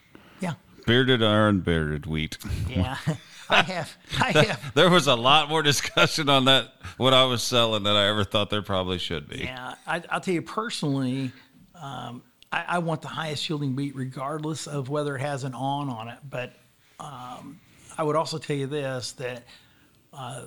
Yeah. 0.41 0.55
Bearded 0.87 1.23
or 1.23 1.49
unbearded 1.49 2.07
wheat? 2.07 2.37
Yeah. 2.69 2.97
I 3.51 3.63
have. 3.63 3.97
I 4.21 4.33
have. 4.45 4.75
there 4.75 4.91
was 4.91 5.07
a 5.07 5.15
lot 5.15 5.49
more 5.49 5.63
discussion 5.63 6.29
on 6.29 6.47
that 6.47 6.73
what 6.97 7.15
I 7.15 7.25
was 7.25 7.43
selling 7.43 7.83
than 7.85 7.95
I 7.97 8.09
ever 8.09 8.25
thought 8.25 8.51
there 8.51 8.63
probably 8.63 8.99
should 8.99 9.29
be. 9.29 9.39
Yeah, 9.39 9.75
I, 9.87 9.99
will 9.99 10.21
tell 10.21 10.35
you 10.35 10.43
personally, 10.43 11.33
um, 11.75 12.23
I, 12.53 12.65
I, 12.69 12.79
want 12.79 13.03
the 13.03 13.09
highest 13.09 13.49
yielding 13.49 13.77
wheat 13.77 13.95
regardless 13.95 14.67
of 14.67 14.89
whether 14.89 15.17
it 15.17 15.21
has 15.21 15.45
an 15.45 15.55
awn 15.55 15.89
on 15.89 16.09
it. 16.09 16.19
But 16.29 16.53
um, 17.01 17.61
I 17.99 18.05
would 18.05 18.17
also 18.17 18.39
tell 18.39 18.57
you 18.57 18.69
this 18.69 19.13
that 19.13 19.43
uh, 20.13 20.45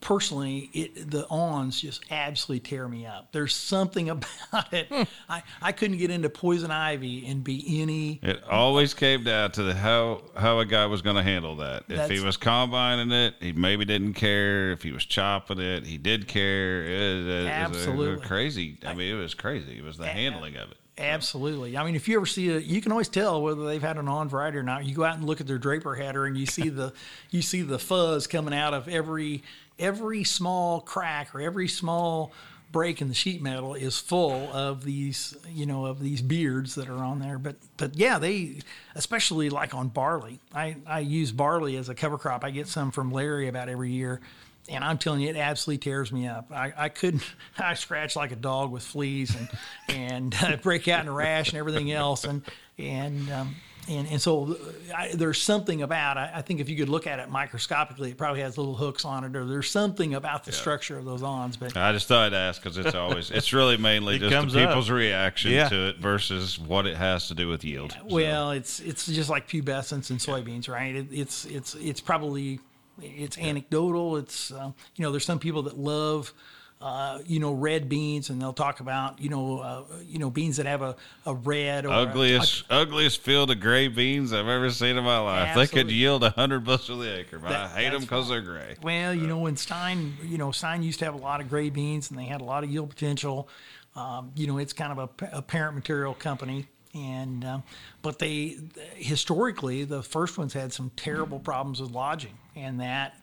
personally, 0.00 0.70
it, 0.72 1.10
the 1.10 1.26
awns 1.28 1.80
just 1.80 2.04
absolutely 2.10 2.60
tear 2.60 2.88
me 2.88 3.06
up. 3.06 3.32
There's 3.32 3.54
something 3.54 4.08
about 4.10 4.72
it. 4.72 4.88
Hmm. 4.88 5.02
I, 5.28 5.42
I 5.60 5.72
couldn't 5.72 5.98
get 5.98 6.10
into 6.10 6.28
poison 6.28 6.70
ivy 6.70 7.26
and 7.26 7.42
be 7.42 7.82
any. 7.82 8.20
It 8.22 8.42
always 8.44 8.94
came 8.94 9.24
down 9.24 9.50
to 9.52 9.62
the 9.62 9.74
how 9.74 10.22
how 10.36 10.60
a 10.60 10.64
guy 10.64 10.86
was 10.86 11.02
going 11.02 11.16
to 11.16 11.22
handle 11.22 11.56
that. 11.56 11.84
If 11.88 12.10
he 12.10 12.20
was 12.20 12.36
combining 12.36 13.10
it, 13.10 13.34
he 13.40 13.52
maybe 13.52 13.84
didn't 13.84 14.14
care. 14.14 14.72
If 14.72 14.82
he 14.82 14.92
was 14.92 15.04
chopping 15.04 15.58
it, 15.58 15.84
he 15.84 15.98
did 15.98 16.28
care. 16.28 16.84
It, 16.84 17.26
it, 17.26 17.46
absolutely 17.48 18.08
it 18.08 18.18
was 18.18 18.26
crazy. 18.26 18.78
I 18.86 18.94
mean, 18.94 19.14
it 19.14 19.18
was 19.20 19.34
crazy. 19.34 19.78
It 19.78 19.84
was 19.84 19.98
the 19.98 20.06
handling 20.06 20.56
of 20.56 20.70
it. 20.70 20.76
Absolutely. 20.98 21.76
I 21.76 21.84
mean, 21.84 21.94
if 21.94 22.08
you 22.08 22.16
ever 22.16 22.26
see 22.26 22.48
it, 22.48 22.64
you 22.64 22.80
can 22.82 22.90
always 22.90 23.08
tell 23.08 23.40
whether 23.40 23.64
they've 23.64 23.80
had 23.80 23.98
an 23.98 24.08
awn 24.08 24.28
variety 24.28 24.58
or 24.58 24.64
not. 24.64 24.84
You 24.84 24.94
go 24.94 25.04
out 25.04 25.16
and 25.16 25.24
look 25.24 25.40
at 25.40 25.46
their 25.46 25.58
draper 25.58 25.94
header, 25.94 26.26
and 26.26 26.36
you 26.36 26.44
see 26.44 26.68
the 26.68 26.92
you 27.30 27.40
see 27.40 27.62
the 27.62 27.78
fuzz 27.78 28.26
coming 28.26 28.52
out 28.52 28.74
of 28.74 28.88
every 28.88 29.42
every 29.78 30.24
small 30.24 30.80
crack 30.80 31.34
or 31.34 31.40
every 31.40 31.68
small 31.68 32.32
break 32.72 33.00
in 33.00 33.08
the 33.08 33.14
sheet 33.14 33.40
metal 33.40 33.74
is 33.74 33.98
full 33.98 34.52
of 34.52 34.84
these, 34.84 35.36
you 35.48 35.64
know, 35.64 35.86
of 35.86 36.00
these 36.00 36.20
beards 36.20 36.74
that 36.74 36.88
are 36.88 37.02
on 37.04 37.20
there. 37.20 37.38
But 37.38 37.56
but 37.76 37.96
yeah, 37.96 38.18
they 38.18 38.58
especially 38.96 39.50
like 39.50 39.74
on 39.74 39.88
barley. 39.88 40.40
I, 40.52 40.76
I 40.84 41.00
use 41.00 41.30
barley 41.30 41.76
as 41.76 41.88
a 41.88 41.94
cover 41.94 42.18
crop. 42.18 42.44
I 42.44 42.50
get 42.50 42.66
some 42.66 42.90
from 42.90 43.12
Larry 43.12 43.46
about 43.46 43.68
every 43.68 43.92
year. 43.92 44.20
And 44.68 44.84
I'm 44.84 44.98
telling 44.98 45.20
you, 45.20 45.28
it 45.28 45.36
absolutely 45.36 45.78
tears 45.78 46.12
me 46.12 46.26
up. 46.26 46.52
I, 46.52 46.72
I 46.76 46.88
couldn't, 46.88 47.22
I 47.58 47.74
scratch 47.74 48.16
like 48.16 48.32
a 48.32 48.36
dog 48.36 48.70
with 48.70 48.82
fleas 48.82 49.34
and, 49.34 49.48
and 49.88 50.34
uh, 50.42 50.56
break 50.62 50.88
out 50.88 51.00
in 51.02 51.08
a 51.08 51.12
rash 51.12 51.48
and 51.48 51.58
everything 51.58 51.90
else. 51.90 52.24
And, 52.24 52.42
and 52.78 53.30
um, 53.30 53.56
and 53.88 54.06
and 54.08 54.20
so 54.20 54.56
I, 54.94 55.12
there's 55.14 55.40
something 55.40 55.82
about 55.82 56.18
I, 56.18 56.30
I, 56.36 56.42
think 56.42 56.60
if 56.60 56.68
you 56.68 56.76
could 56.76 56.88
look 56.88 57.06
at 57.06 57.18
it 57.18 57.30
microscopically, 57.30 58.10
it 58.10 58.18
probably 58.18 58.42
has 58.42 58.58
little 58.58 58.74
hooks 58.74 59.04
on 59.04 59.24
it, 59.24 59.34
or 59.34 59.46
there's 59.46 59.70
something 59.70 60.14
about 60.14 60.44
the 60.44 60.50
yeah. 60.50 60.58
structure 60.58 60.98
of 60.98 61.04
those 61.04 61.22
awns. 61.22 61.56
But 61.56 61.76
I 61.76 61.92
just 61.92 62.06
thought 62.06 62.26
I'd 62.26 62.34
ask 62.34 62.62
because 62.62 62.76
it's 62.76 62.94
always 62.94 63.30
it's 63.30 63.52
really 63.52 63.76
mainly 63.76 64.16
it 64.16 64.18
just 64.20 64.52
the 64.52 64.66
people's 64.66 64.90
up. 64.90 64.96
reaction 64.96 65.52
yeah. 65.52 65.68
to 65.68 65.88
it 65.88 65.96
versus 65.98 66.58
what 66.58 66.86
it 66.86 66.96
has 66.96 67.28
to 67.28 67.34
do 67.34 67.48
with 67.48 67.64
yield. 67.64 67.96
Yeah. 68.06 68.14
Well, 68.14 68.50
it's 68.50 68.80
it's 68.80 69.06
just 69.06 69.30
like 69.30 69.48
pubescence 69.48 70.10
in 70.10 70.18
soybeans, 70.18 70.68
right? 70.68 70.94
It, 70.94 71.06
it's 71.10 71.46
it's 71.46 71.74
it's 71.76 72.00
probably 72.00 72.60
it's 73.00 73.38
anecdotal. 73.38 74.16
It's 74.16 74.50
uh, 74.50 74.72
you 74.96 75.04
know 75.04 75.10
there's 75.10 75.24
some 75.24 75.38
people 75.38 75.62
that 75.62 75.78
love 75.78 76.32
uh, 76.80 77.18
you 77.26 77.40
know, 77.40 77.52
red 77.52 77.88
beans, 77.88 78.30
and 78.30 78.40
they'll 78.40 78.52
talk 78.52 78.78
about 78.78 79.20
you 79.20 79.28
know, 79.28 79.58
uh, 79.58 79.82
you 80.06 80.18
know, 80.18 80.30
beans 80.30 80.58
that 80.58 80.66
have 80.66 80.82
a, 80.82 80.94
a 81.26 81.34
red 81.34 81.84
or 81.84 81.90
ugliest 81.90 82.64
a, 82.70 82.74
ugliest 82.74 83.20
field 83.20 83.50
of 83.50 83.58
gray 83.58 83.88
beans 83.88 84.32
I've 84.32 84.46
ever 84.46 84.70
seen 84.70 84.96
in 84.96 85.02
my 85.02 85.18
life. 85.18 85.48
Absolutely. 85.48 85.66
They 85.66 85.82
could 85.82 85.92
yield 85.92 86.24
a 86.24 86.30
hundred 86.30 86.64
bushel 86.64 86.98
the 86.98 87.18
acre, 87.18 87.38
but 87.40 87.48
that, 87.48 87.64
I 87.64 87.82
hate 87.82 87.90
them 87.90 88.02
because 88.02 88.28
they're 88.28 88.42
gray. 88.42 88.76
Well, 88.80 89.12
you 89.12 89.26
know, 89.26 89.38
when 89.38 89.56
Stine, 89.56 90.16
you 90.22 90.38
know, 90.38 90.52
Stine 90.52 90.84
used 90.84 91.00
to 91.00 91.04
have 91.04 91.14
a 91.14 91.18
lot 91.18 91.40
of 91.40 91.48
gray 91.48 91.70
beans, 91.70 92.10
and 92.10 92.18
they 92.18 92.26
had 92.26 92.40
a 92.40 92.44
lot 92.44 92.62
of 92.62 92.70
yield 92.70 92.90
potential. 92.90 93.48
Um, 93.96 94.30
you 94.36 94.46
know, 94.46 94.58
it's 94.58 94.72
kind 94.72 94.96
of 94.96 95.10
a, 95.20 95.38
a 95.38 95.42
parent 95.42 95.74
material 95.74 96.14
company 96.14 96.68
and 96.94 97.44
um, 97.44 97.62
but 98.00 98.18
they 98.18 98.56
historically 98.94 99.84
the 99.84 100.02
first 100.02 100.38
ones 100.38 100.54
had 100.54 100.72
some 100.72 100.90
terrible 100.96 101.38
problems 101.38 101.82
with 101.82 101.90
lodging 101.90 102.32
and 102.58 102.80
that 102.80 103.14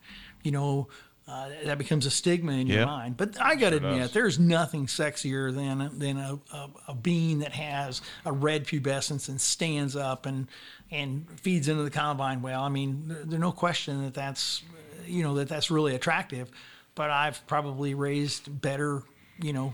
you 0.43 0.51
know 0.51 0.87
uh, 1.27 1.49
that 1.63 1.77
becomes 1.79 2.05
a 2.05 2.11
stigma 2.11 2.51
in 2.51 2.67
your 2.67 2.85
mind. 2.85 3.17
But 3.17 3.41
I 3.41 3.55
got 3.55 3.71
to 3.71 3.79
sure 3.79 3.87
admit, 3.87 4.01
does. 4.01 4.11
there's 4.11 4.39
nothing 4.39 4.85
sexier 4.85 5.53
than 5.53 5.97
than 5.97 6.17
a, 6.17 6.39
a, 6.53 6.69
a, 6.89 6.93
bean 6.93 7.39
that 7.39 7.51
has 7.53 8.01
a 8.25 8.31
red 8.31 8.65
pubescence 8.65 9.27
and 9.27 9.41
stands 9.41 9.95
up 9.95 10.27
and 10.27 10.47
and 10.91 11.25
feeds 11.39 11.67
into 11.67 11.81
the 11.81 11.89
combine 11.89 12.43
well. 12.43 12.61
I 12.61 12.69
mean, 12.69 13.07
there, 13.07 13.23
there's 13.23 13.41
no 13.41 13.51
question 13.51 14.03
that 14.03 14.13
that's 14.13 14.61
you 15.07 15.23
know 15.23 15.35
that 15.35 15.49
that's 15.49 15.71
really 15.71 15.95
attractive. 15.95 16.51
But 16.93 17.09
I've 17.09 17.45
probably 17.47 17.95
raised 17.95 18.61
better, 18.61 19.01
you 19.41 19.51
know, 19.51 19.73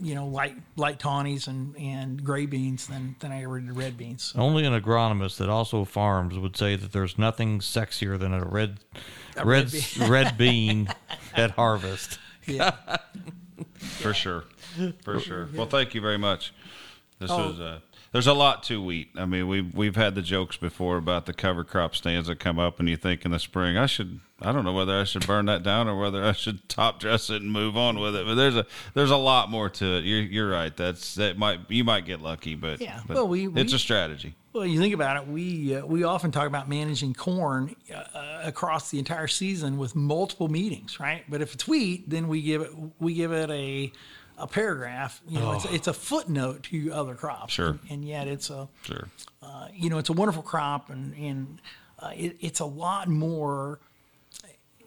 you 0.00 0.14
know, 0.14 0.26
light 0.26 0.56
light 0.76 0.98
tawnies 0.98 1.46
and, 1.48 1.76
and 1.76 2.22
gray 2.24 2.46
beans 2.46 2.86
than, 2.86 3.16
than 3.20 3.32
I 3.32 3.42
ever 3.44 3.60
did 3.60 3.76
red 3.76 3.96
beans. 3.96 4.32
So, 4.34 4.40
Only 4.40 4.64
an 4.64 4.72
agronomist 4.80 5.36
that 5.38 5.48
also 5.48 5.84
farms 5.84 6.38
would 6.38 6.56
say 6.56 6.76
that 6.76 6.92
there's 6.92 7.18
nothing 7.18 7.60
sexier 7.60 8.18
than 8.18 8.32
a 8.34 8.44
red, 8.44 8.78
red, 9.44 9.72
red 9.72 10.08
red 10.08 10.38
bean 10.38 10.88
at 11.34 11.52
harvest. 11.52 12.18
yeah. 12.46 12.72
for 13.78 14.12
sure, 14.14 14.44
for 15.02 15.18
sure. 15.20 15.48
Well, 15.54 15.66
thank 15.66 15.94
you 15.94 16.00
very 16.00 16.18
much. 16.18 16.52
This 17.18 17.30
Oh. 17.30 17.48
was 17.48 17.60
uh, 17.60 17.80
there's 18.16 18.26
a 18.26 18.32
lot 18.32 18.62
to 18.62 18.82
wheat. 18.82 19.10
I 19.14 19.26
mean, 19.26 19.46
we've 19.46 19.74
we've 19.74 19.94
had 19.96 20.14
the 20.14 20.22
jokes 20.22 20.56
before 20.56 20.96
about 20.96 21.26
the 21.26 21.34
cover 21.34 21.64
crop 21.64 21.94
stands 21.94 22.28
that 22.28 22.38
come 22.38 22.58
up, 22.58 22.80
and 22.80 22.88
you 22.88 22.96
think 22.96 23.26
in 23.26 23.30
the 23.30 23.38
spring, 23.38 23.76
I 23.76 23.84
should, 23.84 24.20
I 24.40 24.52
don't 24.52 24.64
know 24.64 24.72
whether 24.72 24.98
I 24.98 25.04
should 25.04 25.26
burn 25.26 25.44
that 25.46 25.62
down 25.62 25.86
or 25.86 25.98
whether 25.98 26.24
I 26.24 26.32
should 26.32 26.66
top 26.70 26.98
dress 26.98 27.28
it 27.28 27.42
and 27.42 27.52
move 27.52 27.76
on 27.76 27.98
with 28.00 28.16
it. 28.16 28.24
But 28.24 28.36
there's 28.36 28.56
a 28.56 28.64
there's 28.94 29.10
a 29.10 29.18
lot 29.18 29.50
more 29.50 29.68
to 29.68 29.98
it. 29.98 30.04
You're 30.04 30.22
you're 30.22 30.48
right. 30.50 30.74
That's 30.74 31.14
that 31.16 31.36
might 31.36 31.60
you 31.68 31.84
might 31.84 32.06
get 32.06 32.22
lucky, 32.22 32.54
but 32.54 32.80
Yeah. 32.80 33.00
but 33.06 33.16
Well, 33.16 33.28
we- 33.28 33.48
it's 33.48 33.72
we- 33.72 33.76
a 33.76 33.78
strategy. 33.78 34.34
Well, 34.54 34.64
you 34.64 34.80
think 34.80 34.94
about 34.94 35.18
it, 35.18 35.28
we 35.28 35.76
uh, 35.76 35.84
we 35.84 36.04
often 36.04 36.30
talk 36.30 36.46
about 36.46 36.66
managing 36.66 37.12
corn 37.12 37.76
uh, 37.94 38.40
across 38.42 38.90
the 38.90 38.98
entire 38.98 39.28
season 39.28 39.76
with 39.76 39.94
multiple 39.94 40.48
meetings, 40.48 40.98
right? 40.98 41.24
But 41.28 41.42
if 41.42 41.52
it's 41.52 41.68
wheat, 41.68 42.08
then 42.08 42.26
we 42.28 42.40
give 42.40 42.62
it 42.62 42.70
we 42.98 43.12
give 43.12 43.32
it 43.32 43.50
a 43.50 43.92
a 44.38 44.46
paragraph. 44.46 45.20
You 45.28 45.38
know, 45.38 45.52
it's, 45.52 45.64
it's 45.66 45.86
a 45.88 45.92
footnote 45.92 46.64
to 46.64 46.92
other 46.92 47.14
crops. 47.14 47.52
Sure. 47.54 47.78
and, 47.90 48.04
yet 48.04 48.28
it's 48.28 48.50
a 48.50 48.68
Sure. 48.82 49.08
uh, 49.42 49.68
you 49.72 49.90
know 49.90 49.98
it's 49.98 50.08
a 50.10 50.12
wonderful 50.12 50.42
crop, 50.42 50.90
and 50.90 51.14
and 51.16 51.60
uh, 51.98 52.12
it, 52.14 52.36
it's 52.40 52.60
a 52.60 52.64
lot 52.66 53.08
more. 53.08 53.80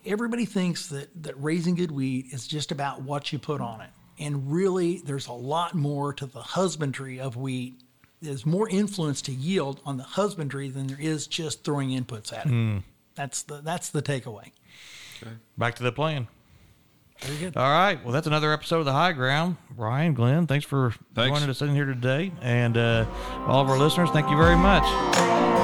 Everybody 0.06 0.46
thinks 0.46 0.88
that 0.88 1.10
that 1.24 1.42
raising 1.42 1.76
good 1.76 1.92
wheat 1.92 2.28
is 2.32 2.48
just 2.48 2.72
about 2.72 3.02
what 3.02 3.34
you 3.34 3.40
put 3.40 3.60
on 3.62 3.82
it, 3.82 3.90
and 4.18 4.52
really, 4.52 5.00
there's 5.00 5.28
a 5.28 5.34
lot 5.34 5.76
more 5.76 6.14
to 6.14 6.26
the 6.26 6.42
husbandry 6.42 7.20
of 7.20 7.36
wheat. 7.36 7.74
There's 8.22 8.46
more 8.46 8.68
influence 8.70 9.22
to 9.24 9.32
yield 9.32 9.82
on 9.86 9.98
the 9.98 10.04
husbandry 10.04 10.70
than 10.70 10.88
there 10.88 11.00
is 11.00 11.26
just 11.28 11.64
throwing 11.64 11.90
inputs 11.90 12.32
at 12.34 12.46
it. 12.46 12.84
That's 13.16 13.44
the 13.44 13.62
that's 13.62 13.90
the 13.90 14.02
takeaway. 14.02 14.52
Back 15.58 15.76
to 15.76 15.84
the 15.84 15.92
plan. 15.92 16.28
Very 17.22 17.38
good. 17.40 17.58
All 17.58 17.70
right. 17.70 18.02
Well, 18.04 18.14
that's 18.14 18.28
another 18.28 18.54
episode 18.54 18.80
of 18.80 18.86
the 18.86 18.94
High 18.94 19.12
Ground. 19.12 19.58
Ryan, 19.76 20.14
Glenn, 20.14 20.48
thanks 20.48 20.66
for 20.66 20.94
Thanks. 21.16 21.38
joining 21.38 21.50
us 21.50 21.62
in 21.62 21.74
here 21.76 21.86
today, 21.86 22.32
and 22.42 22.78
uh, 22.78 23.06
all 23.48 23.62
of 23.62 23.70
our 23.70 23.78
listeners, 23.78 24.10
thank 24.12 24.30
you 24.30 24.38
very 24.38 24.56
much. 24.58 25.59